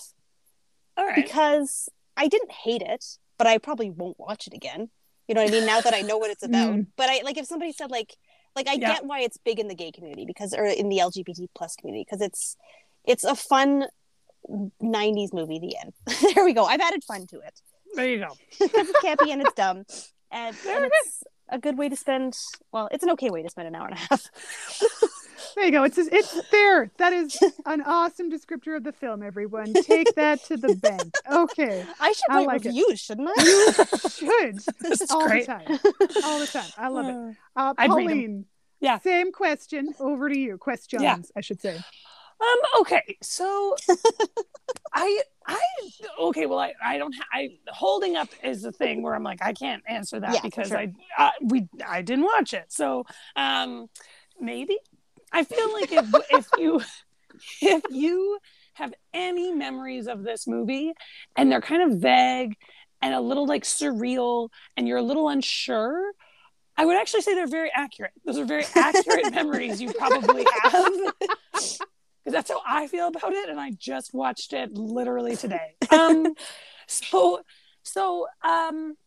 [0.95, 1.15] All right.
[1.15, 3.03] because i didn't hate it
[3.37, 4.89] but i probably won't watch it again.
[5.27, 5.65] You know what i mean?
[5.65, 6.73] Now that i know what it's about.
[6.73, 6.87] Mm.
[6.97, 8.15] but i like if somebody said like
[8.55, 8.93] like i Yeah.
[8.93, 12.05] get why it's big in the gay community because or in the lgbt plus community
[12.07, 12.55] because it's
[13.05, 13.85] it's a fun
[14.49, 15.93] 90s movie the end.
[16.35, 16.65] There we go.
[16.65, 17.61] I've added fun to it
[17.97, 18.27] There you go.
[18.59, 19.83] because it's campy and it's dumb
[20.31, 22.33] and, There and it it's a good way to spend
[22.71, 24.23] well it's an okay way to spend an hour and a half
[25.55, 25.83] There you go.
[25.85, 26.91] It's it's there.
[26.97, 27.35] That is
[27.65, 29.23] an awesome descriptor of the film.
[29.23, 31.15] Everyone, take that to the bank.
[31.31, 32.97] Okay, i should I like it.
[32.99, 33.73] shouldn't i you
[34.09, 35.47] should This is all great.
[35.47, 35.79] the time.
[36.25, 36.69] All the time.
[36.77, 37.15] I love it.
[37.15, 38.07] Uh, Uh, I'd read 'em.
[38.07, 38.45] Pauline.
[38.81, 38.99] Yeah.
[38.99, 39.95] Same question.
[39.99, 40.57] Over to you.
[40.59, 41.17] Questions, Yeah.
[41.35, 41.79] I should say.
[42.39, 42.81] Um.
[42.81, 43.17] Okay.
[43.21, 43.75] So,
[44.93, 45.21] I.
[45.47, 45.59] I.
[46.19, 46.45] Okay.
[46.45, 46.73] Well, I.
[46.83, 47.13] I don't.
[47.13, 50.41] Ha- I holding up is a thing where I'm like I can't answer that Yeah,
[50.43, 50.77] because sure.
[50.77, 50.93] I.
[51.17, 51.67] Uh, we.
[51.85, 52.65] I didn't watch it.
[52.71, 53.05] So.
[53.35, 53.87] Um.
[54.39, 54.77] Maybe.
[55.31, 56.81] I feel like if if you
[57.61, 58.39] if you
[58.73, 60.93] have any memories of this movie
[61.35, 62.55] and they're kind of vague
[63.01, 66.11] and a little like surreal and you're a little unsure
[66.77, 68.11] I would actually say they're very accurate.
[68.23, 70.91] Those are very accurate memories you probably have.
[72.27, 73.47] Because that's how I feel about it.
[73.47, 75.75] And I just watched it literally today.
[75.93, 76.33] Um,
[76.85, 77.41] so,
[77.83, 78.97] so um,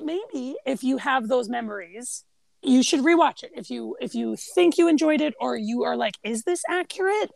[0.00, 2.24] maybe if you have those memories,
[2.62, 3.50] you should rewatch it.
[3.54, 7.30] If you if you think you enjoyed it, or you are like, is this accurate?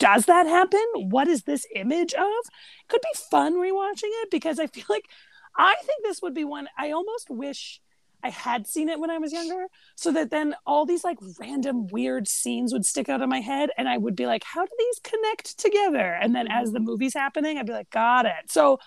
[0.00, 0.84] Does that happen?
[0.96, 2.24] What is this image of?
[2.24, 5.04] It could be fun rewatching it because I feel like
[5.56, 7.80] I think this would be one I almost wish
[8.22, 9.66] I had seen it when I was younger,
[9.96, 13.70] so that then all these like random weird scenes would stick out of my head,
[13.76, 16.86] and I would be like, "How do these connect together?" And then as the mm-hmm.
[16.86, 18.78] movie's happening, I'd be like, "Got it." So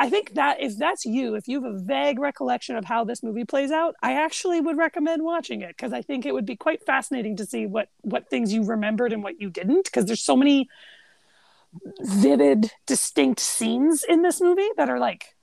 [0.00, 3.20] I think that if that's you, if you have a vague recollection of how this
[3.22, 6.54] movie plays out, I actually would recommend watching it because I think it would be
[6.54, 10.22] quite fascinating to see what what things you remembered and what you didn't, because there's
[10.22, 10.68] so many
[12.00, 15.34] vivid, distinct scenes in this movie that are like,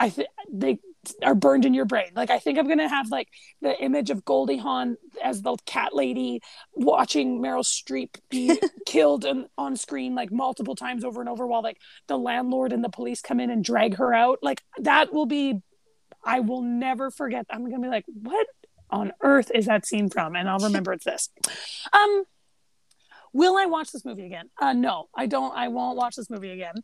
[0.00, 0.78] I think they
[1.22, 2.10] are burned in your brain.
[2.14, 3.28] Like I think I'm gonna have like
[3.60, 6.40] the image of Goldie Hawn as the cat lady
[6.72, 11.62] watching Meryl Streep be killed and on screen like multiple times over and over while
[11.62, 14.38] like the landlord and the police come in and drag her out.
[14.42, 15.60] Like that will be
[16.24, 17.46] I will never forget.
[17.50, 18.46] I'm gonna be like, what
[18.90, 20.36] on earth is that scene from?
[20.36, 21.30] And I'll remember it's this.
[21.92, 22.24] Um
[23.34, 24.48] Will I watch this movie again?
[24.62, 25.52] Uh, no, I don't.
[25.56, 26.74] I won't watch this movie again.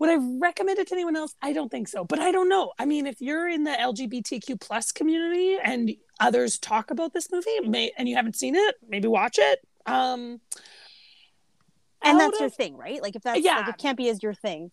[0.00, 1.34] Would I recommend it to anyone else?
[1.42, 2.72] I don't think so, but I don't know.
[2.78, 7.68] I mean, if you're in the LGBTQ plus community and others talk about this movie,
[7.68, 9.60] may, and you haven't seen it, maybe watch it.
[9.84, 10.40] Um,
[12.02, 13.02] and that's of, your thing, right?
[13.02, 13.58] Like if that's yeah.
[13.58, 14.70] like if campy is your thing.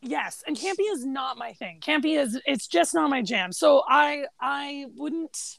[0.00, 1.80] Yes, and campy is not my thing.
[1.80, 3.52] Campy is it's just not my jam.
[3.52, 5.58] So I I wouldn't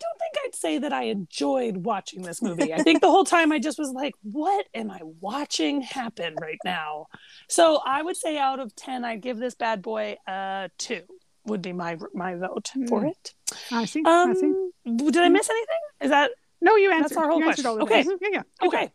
[0.00, 2.72] don't think I'd say that I enjoyed watching this movie.
[2.74, 6.58] I think the whole time I just was like, what am I watching happen right
[6.64, 7.06] now?
[7.48, 11.02] So I would say out of 10, I'd give this bad boy a two,
[11.46, 12.88] would be my my vote mm.
[12.88, 13.34] for it.
[13.70, 14.02] I see.
[14.04, 14.52] Um, I see.
[14.84, 15.80] Did I miss anything?
[16.00, 16.30] Is that
[16.60, 16.76] no?
[16.76, 17.10] You answered.
[17.10, 17.66] That's our whole question.
[17.66, 18.04] okay.
[18.20, 18.42] Yeah, yeah.
[18.62, 18.76] Okay.
[18.76, 18.92] okay.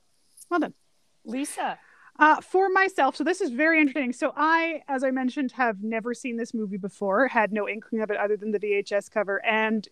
[0.50, 0.74] Well done,
[1.26, 1.78] Lisa.
[2.18, 4.14] Uh, for myself, so this is very entertaining.
[4.14, 8.10] So I, as I mentioned, have never seen this movie before, had no inkling of
[8.10, 9.86] it other than the VHS cover, and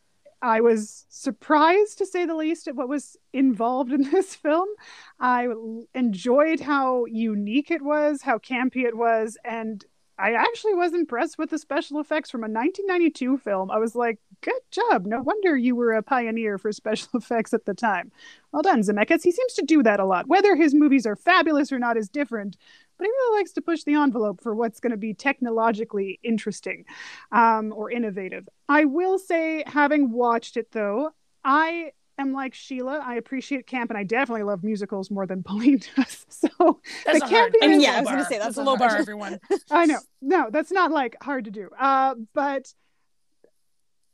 [0.43, 4.67] I was surprised, to say the least, at what was involved in this film.
[5.19, 5.47] I
[5.95, 9.85] enjoyed how unique it was, how campy it was, and
[10.19, 13.71] I actually was impressed with the special effects from a 1992 film.
[13.71, 15.05] I was like, good job.
[15.05, 18.11] No wonder you were a pioneer for special effects at the time.
[18.51, 19.23] Well done, Zemeckis.
[19.23, 20.27] He seems to do that a lot.
[20.27, 22.57] Whether his movies are fabulous or not is different,
[23.03, 26.85] but he really likes to push the envelope for what's going to be technologically interesting
[27.33, 28.47] um, or innovative.
[28.69, 31.11] I will say, having watched it though,
[31.43, 33.03] I am like Sheila.
[33.05, 36.25] I appreciate camp, and I definitely love musicals more than Pauline does.
[36.53, 37.55] So that's the camp.
[37.61, 39.39] I mean, yeah, I was going to say that's, that's a low bar, everyone.
[39.69, 39.99] I know.
[40.21, 41.69] No, that's not like hard to do.
[41.77, 42.73] Uh, but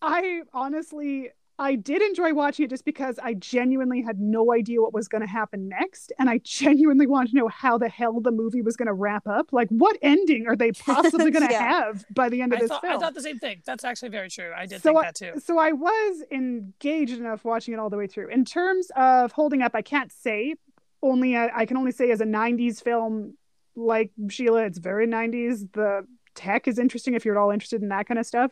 [0.02, 1.30] I honestly
[1.60, 5.22] I did enjoy watching it just because I genuinely had no idea what was going
[5.22, 6.14] to happen next.
[6.18, 9.28] And I genuinely wanted to know how the hell the movie was going to wrap
[9.28, 9.52] up.
[9.52, 11.68] Like, what ending are they possibly going to yeah.
[11.68, 12.96] have by the end of I this thought, film?
[12.96, 13.62] I thought the same thing.
[13.66, 14.54] That's actually very true.
[14.56, 15.34] I did so think I, that too.
[15.44, 18.30] So I was engaged enough watching it all the way through.
[18.30, 20.56] In terms of holding up, I can't say.
[21.02, 23.38] Only uh, I can only say as a 90s film,
[23.76, 25.72] like Sheila, it's very 90s.
[25.72, 26.06] The
[26.36, 28.52] tech is interesting if you're at all interested in that kind of stuff.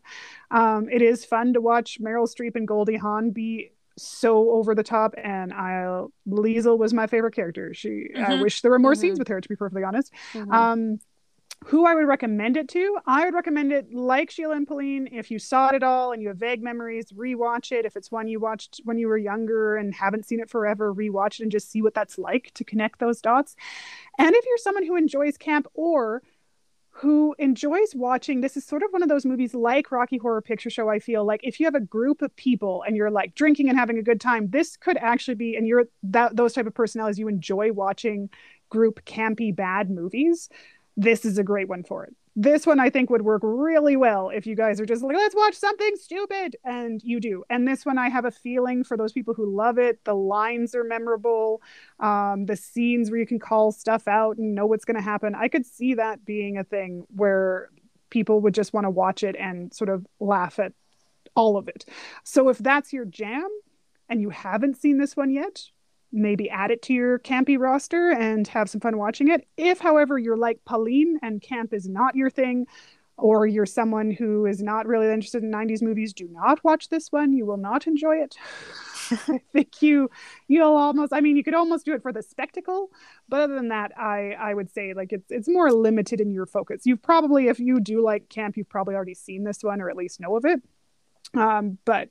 [0.52, 4.84] Um, it is fun to watch Meryl Streep and Goldie Hawn be so over the
[4.84, 7.74] top and I Lisle was my favorite character.
[7.74, 8.24] She mm-hmm.
[8.24, 9.02] I wish there were more mm-hmm.
[9.02, 10.14] scenes with her to be perfectly honest.
[10.34, 10.52] Mm-hmm.
[10.52, 11.00] Um
[11.66, 15.10] who I would recommend it to, I would recommend it like Sheila and Pauline.
[15.12, 17.84] If you saw it at all and you have vague memories, rewatch it.
[17.84, 21.40] If it's one you watched when you were younger and haven't seen it forever, rewatch
[21.40, 23.56] it and just see what that's like to connect those dots.
[24.20, 26.22] And if you're someone who enjoys camp or
[27.00, 30.70] who enjoys watching this is sort of one of those movies like rocky horror picture
[30.70, 33.70] show i feel like if you have a group of people and you're like drinking
[33.70, 36.74] and having a good time this could actually be and you're that those type of
[36.74, 38.30] personalities you enjoy watching
[38.70, 40.50] group campy bad movies
[40.96, 44.30] this is a great one for it this one I think would work really well
[44.30, 46.56] if you guys are just like, let's watch something stupid.
[46.64, 47.44] And you do.
[47.50, 50.06] And this one I have a feeling for those people who love it.
[50.06, 51.64] The lines are memorable.
[52.00, 55.34] Um, the scenes where you can call stuff out and know what's going to happen.
[55.34, 57.72] I could see that being a thing where
[58.12, 60.74] people would just want to watch it and sort of laugh at
[61.36, 61.86] all of it.
[62.24, 63.50] So if that's your jam
[64.10, 65.64] and you haven't seen this one yet,
[66.12, 69.48] maybe add it to your campy roster and have some fun watching it.
[69.58, 72.66] If, however, you're like Pauline and camp is not your thing,
[73.18, 77.12] or you're someone who is not really interested in 90s movies, do not watch this
[77.12, 77.34] one.
[77.34, 78.36] You will not enjoy it.
[79.28, 80.10] I think you
[80.48, 82.90] you'll almost I mean you could almost do it for the spectacle,
[83.28, 86.46] but other than that, I I would say like it's it's more limited in your
[86.46, 86.82] focus.
[86.86, 89.96] You've probably if you do like camp, you've probably already seen this one or at
[89.98, 90.62] least know of it.
[91.34, 92.10] Um, but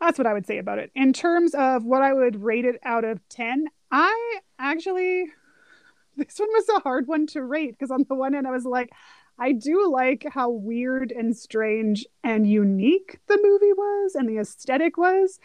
[0.00, 0.90] that's what I would say about it.
[0.94, 5.26] In terms of what I would rate it out of 10, I actually,
[6.16, 8.64] this one was a hard one to rate because on the one end, I was
[8.64, 8.90] like,
[9.38, 14.96] I do like how weird and strange and unique the movie was and the aesthetic
[14.96, 15.38] was,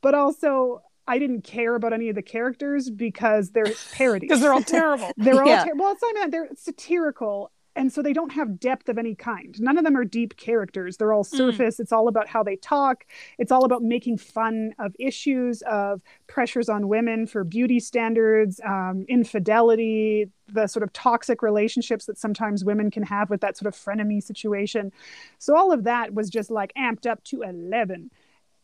[0.00, 4.28] but also I didn't care about any of the characters because they're parodies.
[4.28, 5.10] Because they're all terrible.
[5.16, 5.64] they're all yeah.
[5.64, 9.14] ter- well, it's not that they're satirical and so they don't have depth of any
[9.14, 9.58] kind.
[9.60, 10.96] None of them are deep characters.
[10.96, 11.36] They're all mm.
[11.36, 11.76] surface.
[11.76, 11.80] Mm.
[11.80, 13.04] It's all about how they talk.
[13.38, 19.04] It's all about making fun of issues of pressures on women for beauty standards, um,
[19.08, 23.78] infidelity, the sort of toxic relationships that sometimes women can have with that sort of
[23.78, 24.92] frenemy situation.
[25.38, 28.10] So all of that was just like amped up to 11.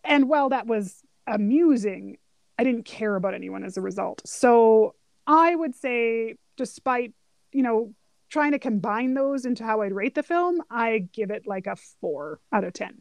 [0.04, 2.18] And while that was amusing,
[2.58, 4.22] I didn't care about anyone as a result.
[4.26, 4.94] So
[5.26, 7.14] I would say, despite
[7.52, 7.94] you know
[8.28, 11.76] trying to combine those into how I'd rate the film, I give it like a
[11.76, 13.00] four out of ten.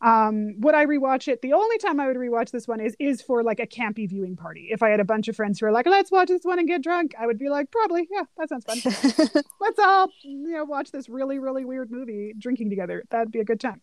[0.00, 1.42] Um, would I rewatch it?
[1.42, 4.36] The only time I would rewatch this one is is for like a campy viewing
[4.36, 4.68] party.
[4.70, 6.68] If I had a bunch of friends who are like, "Let's watch this one and
[6.68, 9.42] get drunk," I would be like, "Probably, yeah, that sounds fun.
[9.60, 13.04] Let's all you know watch this really really weird movie drinking together.
[13.10, 13.80] That'd be a good time."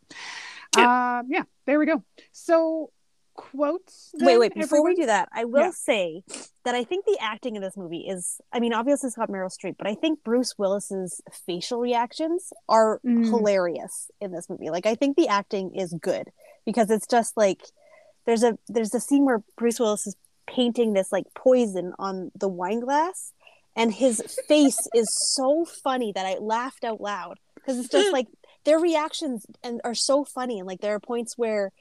[0.77, 1.19] Yeah.
[1.19, 2.03] Um, yeah, there we go.
[2.31, 2.91] So
[3.35, 4.11] quotes?
[4.15, 4.53] wait, wait.
[4.55, 5.71] Before we do that, I will Yeah.
[5.71, 6.23] say
[6.63, 8.39] that I think the acting in this movie is.
[8.51, 12.99] I mean, obviously it's got Meryl Streep, but I think Bruce Willis's facial reactions are
[13.05, 13.25] Mm.
[13.29, 14.69] hilarious in this movie.
[14.69, 16.31] Like, I think the acting is good
[16.65, 17.61] because it's just like
[18.25, 20.15] there's a there's a scene where Bruce Willis is
[20.47, 23.33] painting this like poison on the wine glass,
[23.75, 28.27] and his face is so funny that I laughed out loud because it's just like
[28.63, 31.71] their reactions and are so funny and like there are points where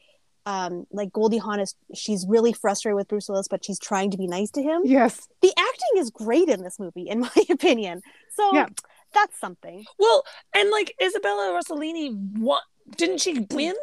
[0.47, 4.19] um like Goldie Hawn is she's really frustrated with Bruce Willis but she's trying to
[4.19, 4.83] be nice to him.
[4.85, 5.27] Yes.
[5.43, 8.03] The acting is great in this movie in my opinion.
[8.37, 8.67] So Yeah.
[9.13, 9.85] that's something.
[9.99, 10.25] Well,
[10.55, 12.63] and like Isabella Rossellini, what
[12.99, 13.47] didn't she win?
[13.49, 13.77] The award,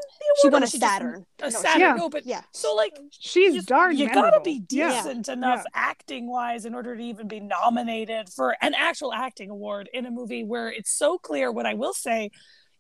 [0.43, 1.25] She won a was just- Saturn.
[1.39, 1.81] a No, Saturn.
[1.81, 1.93] Yeah.
[1.95, 2.41] No, but Yeah.
[2.53, 4.29] so like She's you, darn you memorable.
[4.31, 4.89] gotta be Yeah.
[5.01, 9.89] decent enough acting wise in order to even be nominated for an actual acting award
[9.93, 12.29] in a movie where it's so clear what i will say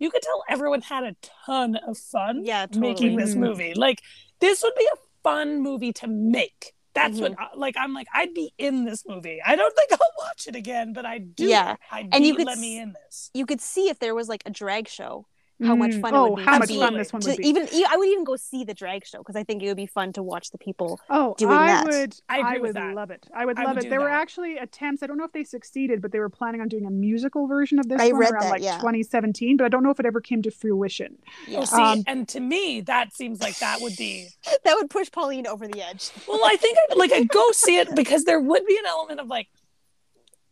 [0.01, 3.15] you could tell everyone had a ton of fun Yeah, making totally.
[3.23, 3.39] this Mhm.
[3.45, 3.99] movie like
[4.39, 7.41] this would be a fun movie to make that's what Mm-hmm.
[7.55, 10.55] I- like i'm like i'd be in this movie i don't think i'll watch it
[10.55, 11.75] again but i do Yeah.
[11.91, 14.43] i And you could let me in this You could see if there was like
[14.45, 15.27] a drag show
[15.63, 16.01] how much Mm.
[16.01, 17.47] fun it oh, would be how to much be- fun this one to would be.
[17.47, 19.85] even I would even go see the drag show because I think it would be
[19.85, 20.99] fun to watch the people.
[21.09, 21.85] Oh, doing I that.
[21.85, 22.15] would.
[22.29, 22.95] I agree with would that.
[22.95, 23.27] love it.
[23.33, 23.87] I would I love would it.
[23.87, 25.03] do There were actually attempts.
[25.03, 27.79] I don't know if they succeeded, but they were planning on doing a musical version
[27.79, 28.77] of this I one read around that, like yeah.
[28.77, 29.57] 2017.
[29.57, 31.17] But I don't know if it ever came to fruition.
[31.47, 31.59] Yeah.
[31.59, 34.29] oh see Um, and to me that seems like that would be
[34.63, 36.09] that would push Pauline over the edge.
[36.27, 39.19] Well, I think I'd, like I'd go see it because there would be an element
[39.19, 39.47] of like,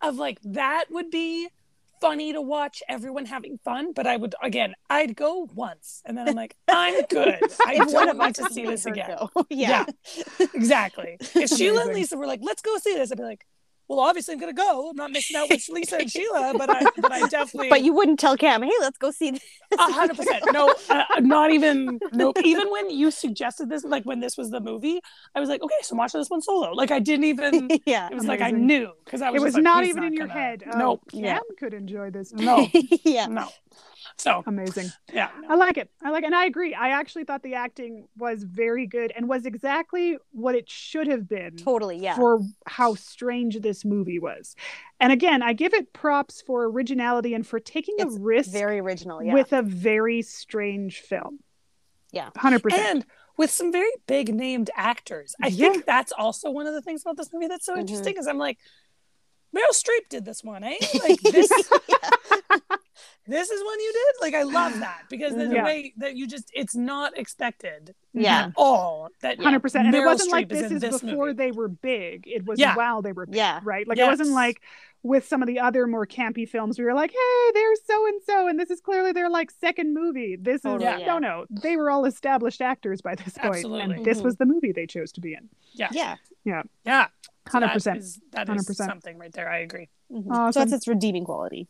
[0.01, 1.47] of like that would be
[2.02, 3.93] funny to watch everyone having fun.
[3.93, 7.39] But I would again, I'd go once and then I'm like, I'm good.
[7.66, 9.18] I If one don't of want to see this again.
[9.18, 9.45] go.
[9.50, 9.86] yeah.
[10.54, 11.18] Exactly.
[11.36, 13.45] If Sheila and Lisa were like, let's go see this, I'd be like,
[13.90, 14.90] well, obviously I'm gonna go.
[14.92, 17.70] I'm not missing out with Lisa and Sheila, but I, but I definitely.
[17.70, 19.32] But you wouldn't tell Cam, hey, let's go see.
[19.32, 19.42] This.
[19.78, 20.44] A hundred percent.
[20.54, 22.00] No, uh, not even.
[22.14, 22.38] Nope.
[22.44, 25.02] Even when you suggested this, like when this was the movie,
[25.36, 26.72] I was like, okay, so watch this one solo.
[26.72, 27.70] Like I didn't even.
[27.86, 28.08] yeah.
[28.12, 29.42] It was like I knew because I was.
[29.42, 30.64] It was just like, not he's even in your gonna- head.
[30.72, 31.02] Oh, Nope.
[31.12, 31.40] Cam Yeah.
[31.58, 32.32] could enjoy this.
[32.32, 32.68] No.
[33.04, 33.26] yeah.
[33.26, 33.48] No.
[34.20, 34.91] So Amazing.
[35.13, 35.30] yeah.
[35.47, 35.89] I like it.
[36.03, 36.26] I like, it.
[36.28, 36.74] and I agree.
[36.74, 41.28] I actually thought the acting was very good and was exactly what it should have
[41.30, 41.97] been Totally.
[41.99, 42.15] Yeah.
[42.17, 44.55] for how strange this movie was.
[44.99, 48.80] And again, I give it props for originality and for taking It's a risk Very
[48.80, 49.24] original.
[49.24, 49.34] Yeah.
[49.34, 51.39] with a very strange film.
[52.11, 52.30] Yeah.
[52.36, 52.82] hundred percent.
[52.89, 53.05] And
[53.38, 55.70] with some very big named actors, I Yeah.
[55.72, 57.80] think that's also one of the things about this movie that's so Mhm.
[57.80, 58.17] interesting.
[58.17, 58.57] Is I'm like,
[59.55, 60.76] Meryl Streep did this one, eh?
[61.07, 61.49] Like this.
[63.28, 64.22] This is when you did.
[64.22, 65.64] Like I love that because the, the Yeah.
[65.64, 68.45] way that you just it's not expected Yeah.
[68.45, 69.86] at all that Hundred percent.
[69.88, 71.38] And it wasn't like Streep is this in is this before movie.
[71.38, 72.24] they were big.
[72.28, 72.76] It was Yeah.
[72.76, 73.36] while they were big.
[73.36, 73.60] Yeah.
[73.64, 73.88] Right.
[73.88, 74.62] Like it wasn't like
[75.02, 78.22] with some of the other more campy films we you're like, hey, there's so and
[78.26, 80.36] so, and this is clearly their like second movie.
[80.36, 80.97] This is Totally, Yeah.
[80.97, 81.06] yeah.
[81.06, 81.45] no, no.
[81.50, 83.95] They were all established actors by this point, Absolutely.
[83.95, 84.24] and this Mhm.
[84.26, 85.47] was the movie they chose to be in.
[85.74, 85.88] Yeah.
[85.91, 86.16] yeah.
[86.45, 87.08] Yeah yeah
[87.47, 87.97] so Hundred that percent.
[88.00, 88.76] is- That is 100%.
[88.76, 89.50] something right there.
[89.50, 89.88] I agree.
[90.12, 90.54] Mhm.
[90.54, 91.68] So that's its redeeming quality.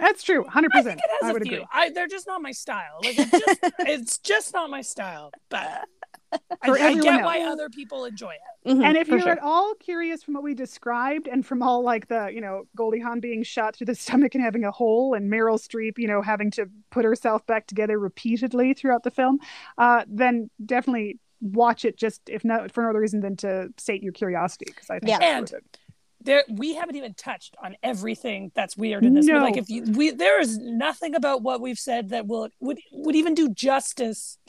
[0.00, 0.44] That's true.
[0.44, 1.00] Hundred I percent.
[1.00, 1.52] think it has I a would few.
[1.56, 1.66] agree.
[1.72, 2.98] I, they're just not my style.
[3.04, 5.30] Like it's just, it's just not my style.
[5.50, 5.84] But
[6.32, 8.68] I, For I everyone get why other people enjoy it.
[8.68, 9.32] Mhm, And if you're sure.
[9.32, 13.00] at all curious from what we described and from all like the, you know, Goldie
[13.00, 16.22] Hawn being shot through the stomach and having a hole and Meryl Streep, you know,
[16.22, 19.38] having to put herself back together repeatedly throughout the film,
[19.78, 24.02] uh, then definitely watch it just if not for no other reason than to sate
[24.02, 25.18] your curiosity because I think Yeah.
[25.18, 25.78] that's And- worth it.
[26.22, 29.24] There, we haven't even touched on everything that's weird in this.
[29.26, 29.38] No.
[29.40, 33.16] Like if you, we, there is nothing about what we've said that will would would
[33.16, 34.36] even do justice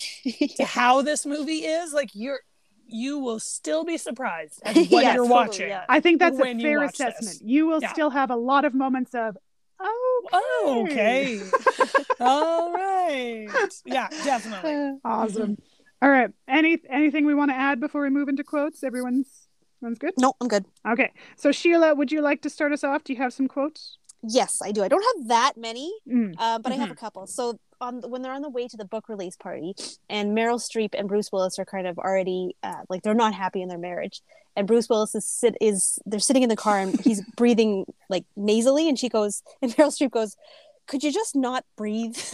[0.58, 1.94] to how this movie is.
[1.94, 2.40] Like you're,
[2.88, 5.70] you will still be surprised at what Yeah, you're totally, watching.
[5.70, 5.86] yeah.
[5.88, 6.94] I think that's when a you fair this.
[7.00, 7.42] assessment.
[7.50, 7.94] You will Yeah.
[7.94, 9.38] still have a lot of moments of,
[9.80, 11.42] oh, Oh, okay.
[12.20, 13.48] All right.
[13.86, 14.98] Yeah, definitely.
[15.06, 15.58] awesome.
[16.02, 16.30] All right.
[16.48, 18.84] Any anything we want to add before we move into quotes?
[18.84, 19.48] Everyone's
[19.82, 20.14] everyone's good.
[20.18, 20.66] no, I'm good.
[20.88, 21.12] Okay.
[21.36, 23.04] So Sheila, would you like to start us off?
[23.04, 23.98] Do you have some quotes?
[24.24, 24.84] Yes, I do.
[24.84, 26.36] I don't have that many, Mm.
[26.38, 26.82] uh, but I Mm-hmm.
[26.82, 27.26] have a couple.
[27.28, 29.74] So on when they're on the way to the book release party,
[30.10, 33.64] and Meryl Streep and Bruce Willis are kind of already uh, like they're not happy
[33.64, 34.22] in their marriage,
[34.56, 38.26] and Bruce Willis is sit is they're sitting in the car and he's breathing like
[38.36, 40.38] nasally, and she goes and Meryl Streep goes,
[40.88, 42.18] "Could you just not breathe?"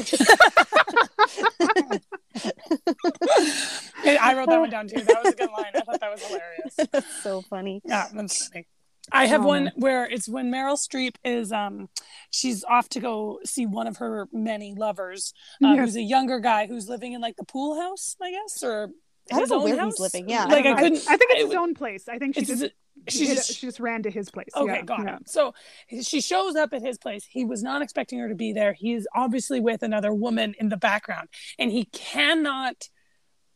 [4.06, 5.02] I wrote that one down too.
[5.02, 5.72] That was a good line.
[5.76, 6.76] I thought that was hilarious.
[6.92, 7.82] That's so funny.
[7.86, 8.66] Yeah, that's funny.
[9.12, 9.74] I have Oh, one man.
[9.78, 11.88] where it's when Meryl Streep is um
[12.30, 15.34] she's off to go see one of her many lovers,
[15.64, 15.80] uh, Yes.
[15.80, 18.90] who's a younger guy who's living in like the pool house, I guess, or
[19.32, 20.00] I don't know own where he's house.
[20.00, 20.30] living.
[20.30, 21.04] Yeah, I like don't I, couldn't.
[21.08, 22.08] I think it's it his would- own place.
[22.10, 22.72] I think she It's just his-
[23.08, 24.50] she, she just she just ran to his place.
[24.56, 25.16] Okay, yeah, got yeah.
[25.18, 25.30] it.
[25.30, 25.54] So
[26.02, 27.26] she shows up at his place.
[27.30, 28.74] He was not expecting her to be there.
[28.74, 32.90] He's obviously with another woman in the background, and he cannot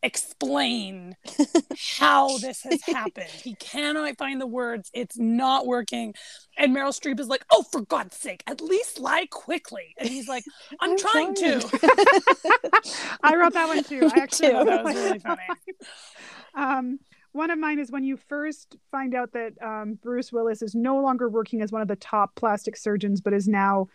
[0.03, 1.15] explain
[1.99, 3.29] how this has happened.
[3.29, 4.89] He cannot find the words.
[4.93, 6.13] It's not working.
[6.57, 10.27] And Meryl Streep is like, "Oh, for God's sake, at least lie quickly." And he's
[10.27, 10.43] like,
[10.79, 11.69] "I'm, I'm trying, trying, to."
[13.23, 14.09] I wrote that one too.
[14.13, 14.63] I actually too.
[14.65, 15.43] that was really funny.
[16.53, 16.99] Um,
[17.33, 20.99] one of mine is when you first find out that um, Bruce Willis is no
[20.99, 23.87] longer working as one of the top plastic surgeons, but is now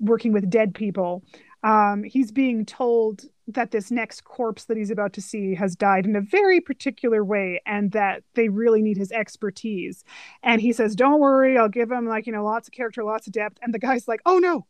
[0.00, 1.22] working with dead people.
[1.62, 6.06] Um, he's being told that this next corpse that he's about to see has died
[6.06, 10.04] in a very particular way and that they really need his expertise.
[10.42, 13.26] And he says, Don't worry, I'll give him like, you know, lots of character, lots
[13.26, 13.58] of depth.
[13.62, 14.66] And the guy's like, Oh no,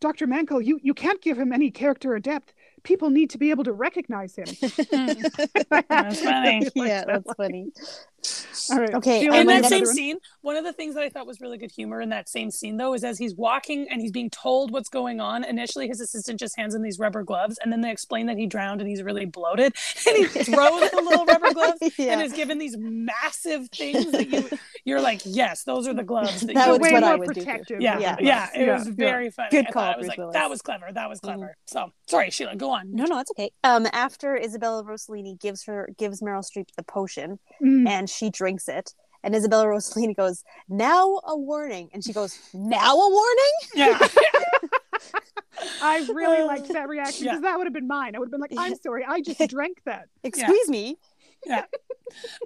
[0.00, 0.26] Dr.
[0.26, 2.52] Mankel, you, you can't give him any character or depth
[2.84, 4.46] people need to be able to recognize him.
[4.46, 5.22] Hmm.
[5.88, 6.70] that's funny.
[6.76, 7.72] yeah, that's funny.
[8.70, 8.94] All right.
[8.94, 9.26] Okay.
[9.26, 12.00] In that same scene, one of the things that I thought was really good humor
[12.00, 15.20] in that same scene, though, is as he's walking and he's being told what's going
[15.20, 15.44] on.
[15.44, 18.46] Initially, his assistant just hands him these rubber gloves, and then they explain that he
[18.46, 19.74] drowned and he's really bloated,
[20.06, 22.12] and he throws the little rubber gloves yeah.
[22.12, 24.48] and is given these massive things that you
[24.84, 26.42] you're like, yes, those are the gloves.
[26.42, 27.78] That, that was what I would protective.
[27.78, 27.84] do.
[27.84, 28.74] Yeah, yeah, yeah, It yeah.
[28.74, 29.48] was very funny.
[29.50, 29.82] Good call.
[29.82, 30.88] I was like, that was clever.
[30.92, 31.46] That was clever.
[31.46, 31.70] Mm.
[31.70, 32.94] So sorry, Sheila, go on.
[32.94, 33.50] No, no, it's okay.
[33.62, 37.88] Um, after Isabella Rossellini gives her gives Meryl Streep the potion, mm.
[37.88, 42.94] and she drinks it, and Isabella Rossellini goes, "Now a warning," and she goes, "Now
[42.94, 43.98] a warning." Yeah.
[45.82, 47.50] I really um, liked that reaction because yeah.
[47.50, 48.14] that would have been mine.
[48.14, 50.70] I would have been like, "I'm sorry, I just drank that." Excuse yeah.
[50.70, 50.98] me.
[51.46, 51.64] Yeah,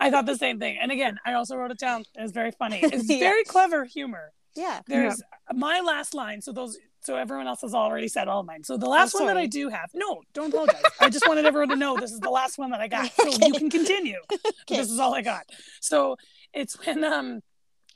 [0.00, 0.76] I thought the same thing.
[0.80, 2.02] And again, I also wrote it down.
[2.16, 2.80] It was very funny.
[2.82, 3.18] It's yeah.
[3.18, 4.32] very clever humor.
[4.56, 4.80] Yeah.
[4.88, 6.40] There's my last line.
[6.40, 8.64] So those so everyone else has already said all mine.
[8.64, 10.82] So the last one that I do have, no, don't apologize.
[11.00, 13.10] I just wanted everyone to know this is the last one that I got.
[13.12, 14.18] So you can continue.
[14.32, 14.76] okay.
[14.76, 15.44] This is all I got.
[15.80, 16.16] So
[16.52, 17.40] it's when um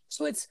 [0.08, 0.48] so it's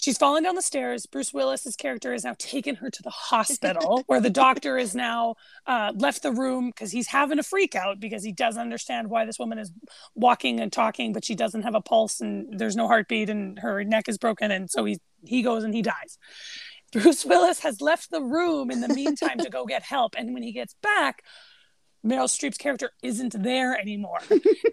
[0.00, 1.06] she's fallen down the stairs.
[1.06, 5.36] Bruce Willis's character has now taken her to the hospital where the doctor is now
[5.66, 9.24] uh, left the room because he's having a freak out because he doesn't understand why
[9.24, 9.70] this woman is
[10.14, 13.84] walking and talking, but she doesn't have a pulse and there's no heartbeat and her
[13.84, 14.50] neck is broken.
[14.50, 16.18] And so he, he goes and he dies.
[16.92, 20.14] Bruce Willis has left the room in the meantime to go get help.
[20.16, 21.22] And when he gets back,
[22.04, 24.20] Meryl Streep's character isn't there anymore.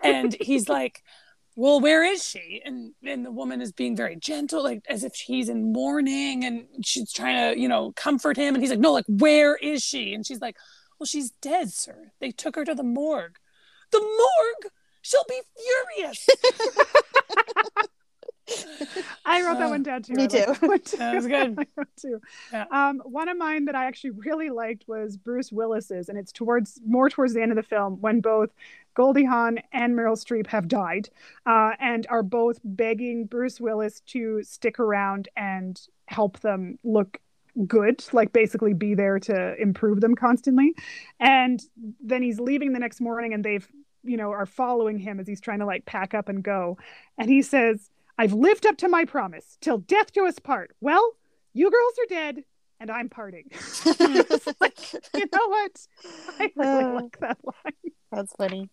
[0.04, 1.04] and he's like,
[1.56, 2.62] well, where is she?
[2.64, 6.68] And and the woman is being very gentle, like as if she's in mourning and
[6.84, 8.54] she's trying to, you know, comfort him.
[8.54, 10.14] And he's like, no, like, where is she?
[10.14, 10.56] And she's like,
[11.00, 12.12] well, she's dead, sir.
[12.20, 13.38] They took her to the morgue.
[13.92, 14.72] The morgue?
[15.02, 15.42] She'll be
[15.96, 16.28] furious.
[19.26, 20.14] I wrote that one down too.
[20.14, 20.38] Me too.
[20.38, 20.98] That, too.
[20.98, 21.68] that was good.
[22.00, 22.22] Too.
[22.52, 22.66] Yeah.
[22.72, 26.80] Um, one of mine that I actually really liked was Bruce Willis's, and it's towards
[26.86, 28.50] more towards the end of the film when both
[28.94, 31.10] Goldie Hawn and Meryl Streep have died,
[31.46, 37.20] uh, and are both begging Bruce Willis to stick around and help them look
[37.66, 40.74] good, like basically be there to improve them constantly.
[41.20, 41.62] And
[42.02, 43.68] then he's leaving the next morning, and they've
[44.04, 46.78] you know are following him as he's trying to like pack up and go,
[47.18, 50.76] and he says I've lived up to my promise till death do us part.
[50.82, 51.14] Well,
[51.54, 52.44] you girls are dead
[52.80, 53.50] and I'm parting.
[54.60, 55.88] like, you know what?
[56.40, 57.94] I really uh, like that line.
[58.12, 58.70] That's funny.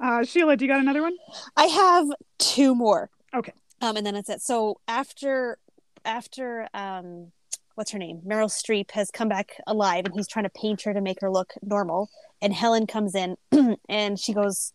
[0.00, 1.16] Uh, Sheila, do you got another one?
[1.56, 2.06] I have
[2.38, 3.10] two more.
[3.34, 3.52] Okay.
[3.80, 4.42] Um, and then that's it.
[4.42, 5.58] So after
[6.04, 7.32] after um
[7.74, 8.20] what's her name?
[8.26, 11.30] Meryl Streep has come back alive and he's trying to paint her to make her
[11.30, 12.10] look normal.
[12.40, 13.36] And Helen comes in
[13.88, 14.72] and she goes,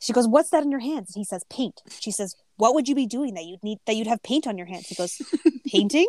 [0.00, 1.14] she goes, What's that in your hands?
[1.14, 1.82] And he says, Paint.
[2.00, 4.58] She says, What would you be doing that you'd need that you'd have paint on
[4.58, 4.86] your hands?
[4.86, 5.22] He goes,
[5.66, 6.06] Painting?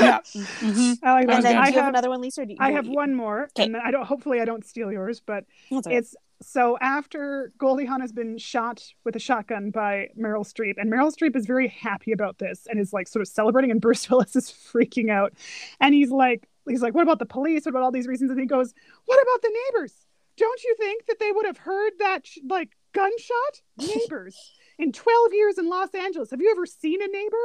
[0.00, 0.20] yeah.
[0.34, 1.04] Mm-hmm.
[1.04, 1.36] I like that.
[1.36, 2.46] And then I have, have, another one, Lisa?
[2.46, 3.44] You, I have one more.
[3.56, 3.64] Okay.
[3.64, 8.12] And I don't hopefully I don't steal yours, but it's so after Goldie Hawn has
[8.12, 12.38] been shot with a shotgun by Meryl Streep, and Meryl Streep is very happy about
[12.38, 15.34] this and is like sort of celebrating, and Bruce Willis is freaking out.
[15.80, 17.66] And he's like, he's like, What about the police?
[17.66, 18.30] What about all these reasons?
[18.30, 18.72] And he goes,
[19.04, 19.94] What about the neighbors?
[20.36, 24.36] don't you think that they would have heard that sh- like gunshot neighbors
[24.78, 27.36] in 12 years in los angeles have you ever seen a neighbor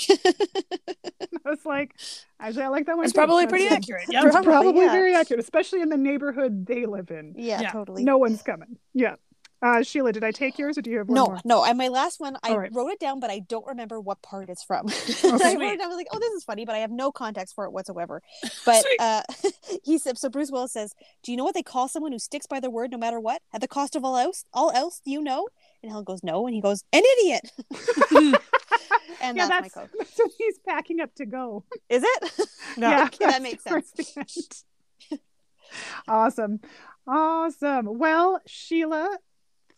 [1.44, 1.94] i was like
[2.40, 3.18] actually i like that one it's too.
[3.18, 4.92] probably That's pretty accurate yeah it's probably, probably yeah.
[4.92, 7.70] very accurate especially in the neighborhood they live in yeah, yeah.
[7.70, 9.16] totally no one's coming yeah
[9.60, 11.40] uh, Sheila, did I take yours or do you have one no, more?
[11.44, 12.72] No, and my last one, I right.
[12.72, 14.88] wrote it down, but I don't remember what part it's from.
[15.28, 15.52] Okay.
[15.52, 17.10] I wrote it down, I was like, oh, this is funny, but I have no
[17.10, 18.22] context for it whatsoever.
[18.64, 19.22] But uh,
[19.84, 22.46] he said, so Bruce Willis says, do you know what they call someone who sticks
[22.46, 23.42] by their word no matter what?
[23.52, 25.48] At the cost of all else, all else, do you know?
[25.82, 26.46] And Helen goes, no.
[26.46, 27.50] And he goes, an idiot.
[29.20, 29.90] and yeah, that's, that's, my code.
[30.14, 31.64] So he's packing up to go.
[31.88, 32.48] Is it?
[32.76, 32.90] No.
[32.90, 34.64] Yeah, okay, that makes sense.
[36.06, 36.60] awesome.
[37.06, 37.98] Awesome.
[37.98, 39.18] Well, Sheila,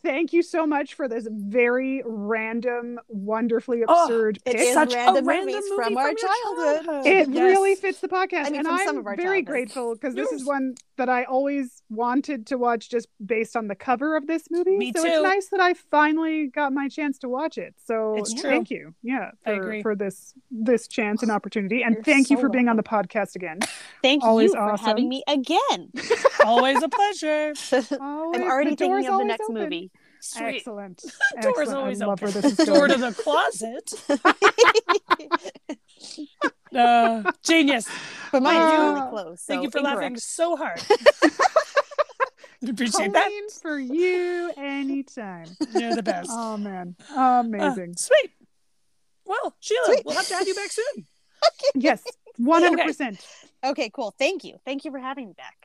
[0.03, 4.75] thank you so much for this very random, wonderfully oh, absurd oh, pick.
[4.75, 6.85] such random, random movies from, from our childhood.
[6.85, 7.07] childhood.
[7.07, 7.37] It yes.
[7.37, 11.09] really fits the podcast, I mean, and I'm very grateful because this is one that
[11.09, 14.77] I always wanted to watch just based on the cover of this movie.
[14.77, 15.09] Me so too.
[15.09, 17.75] it's nice that I finally got my chance to watch it.
[17.83, 18.43] So It's true.
[18.51, 18.95] thank you.
[19.03, 19.83] Yeah, I for, agree.
[19.83, 21.83] for this this chance and opportunity.
[21.83, 23.59] And You're thank you so for being on the podcast again.
[24.03, 24.87] Thank Always you for awesome.
[24.87, 25.91] having me again.
[26.45, 27.53] Always a pleasure.
[28.01, 29.55] Always, I'm already the thinking of the next open.
[29.63, 29.91] movie.
[30.21, 30.57] Sweet.
[30.57, 31.03] Excellent.
[31.41, 31.79] Door's Excellent.
[31.79, 32.31] always I open.
[32.31, 32.91] where this Door going.
[32.91, 33.93] to the closet.
[36.75, 37.89] Uh, genius.
[38.33, 38.85] But mine Thank is you.
[38.95, 39.43] really close.
[39.43, 40.81] Thank so you for laughing so hard.
[42.69, 43.25] Appreciate that.
[43.25, 45.47] Colleen, for you anytime.
[45.75, 46.29] You're the best.
[46.31, 47.95] Oh man, Uh, amazing.
[47.97, 48.33] sweet.
[49.25, 50.03] Well, Sheila, Sweet.
[50.05, 51.07] we'll have to have you back soon.
[51.75, 52.03] yes,
[52.37, 53.25] one hundred percent.
[53.65, 54.15] Okay, cool.
[54.19, 54.57] Thank you.
[54.65, 55.57] Thank you for having me back.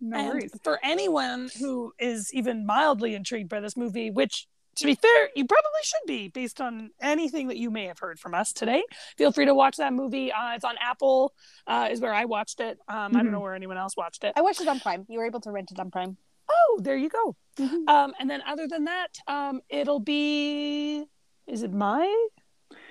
[0.00, 0.50] No and worries.
[0.62, 4.46] for anyone who is even mildly intrigued by this movie, which
[4.76, 8.18] to be fair, you probably should be based on anything that you may have heard
[8.18, 8.82] from us today.
[9.16, 10.32] Feel free to watch that movie.
[10.32, 11.34] Uh, it's on Apple,
[11.66, 12.78] uh, is where I watched it.
[12.88, 13.22] Um, I Mhm.
[13.24, 14.32] don't know where anyone else watched it.
[14.36, 15.06] I watched it on Prime.
[15.08, 16.16] You were able to rent it on Prime.
[16.50, 17.36] Oh, there you go.
[17.58, 17.88] Mhm.
[17.88, 21.04] Um, and then other than that, um, it'll be.
[21.46, 22.28] Is it my?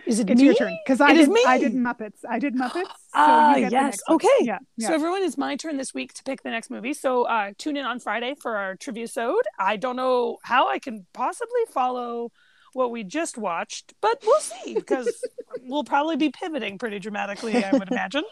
[0.06, 0.46] Is it It's me?
[0.46, 1.30] your turn because I It did.
[1.30, 1.44] me.
[1.48, 2.20] I did Muppets.
[2.30, 2.90] I did Muppets.
[3.14, 4.00] So get yes.
[4.10, 4.28] Okay.
[4.42, 4.60] Yeah.
[4.78, 4.88] yeah.
[4.88, 6.94] So everyone, it's my turn this week to pick the next movie.
[6.94, 9.44] So uh, tune in on Friday for our trivia sode.
[9.60, 12.32] I don't know how I can possibly follow
[12.74, 15.24] what we just watched, but we'll see because
[15.64, 18.24] we'll probably be pivoting pretty dramatically, I would imagine.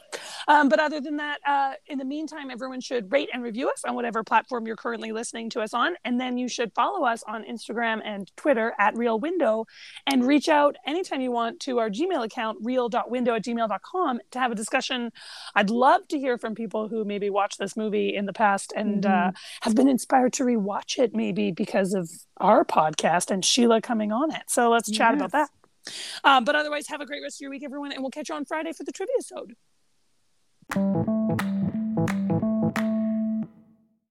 [0.48, 3.84] Um, but other than that, uh, in the meantime, everyone should rate and review us
[3.86, 7.24] on whatever platform you're currently listening to us on, and then you should follow us
[7.28, 9.66] on Instagram and Twitter at Real Window,
[10.08, 14.52] and reach out anytime you want to our Gmail account real.window at gmail.com to have
[14.52, 15.12] a discussion
[15.56, 19.06] I'd love to hear from people who maybe watched this movie in the past and
[19.06, 19.32] uh,
[19.62, 22.10] have been inspired to rewatch it, maybe because of
[22.40, 24.44] our podcast and Sheila coming on it.
[24.48, 25.50] So let's chat about that.
[26.24, 28.36] Um, but otherwise, have a great rest of your week, everyone, and we'll catch you
[28.36, 29.56] on Friday for the trivia sode.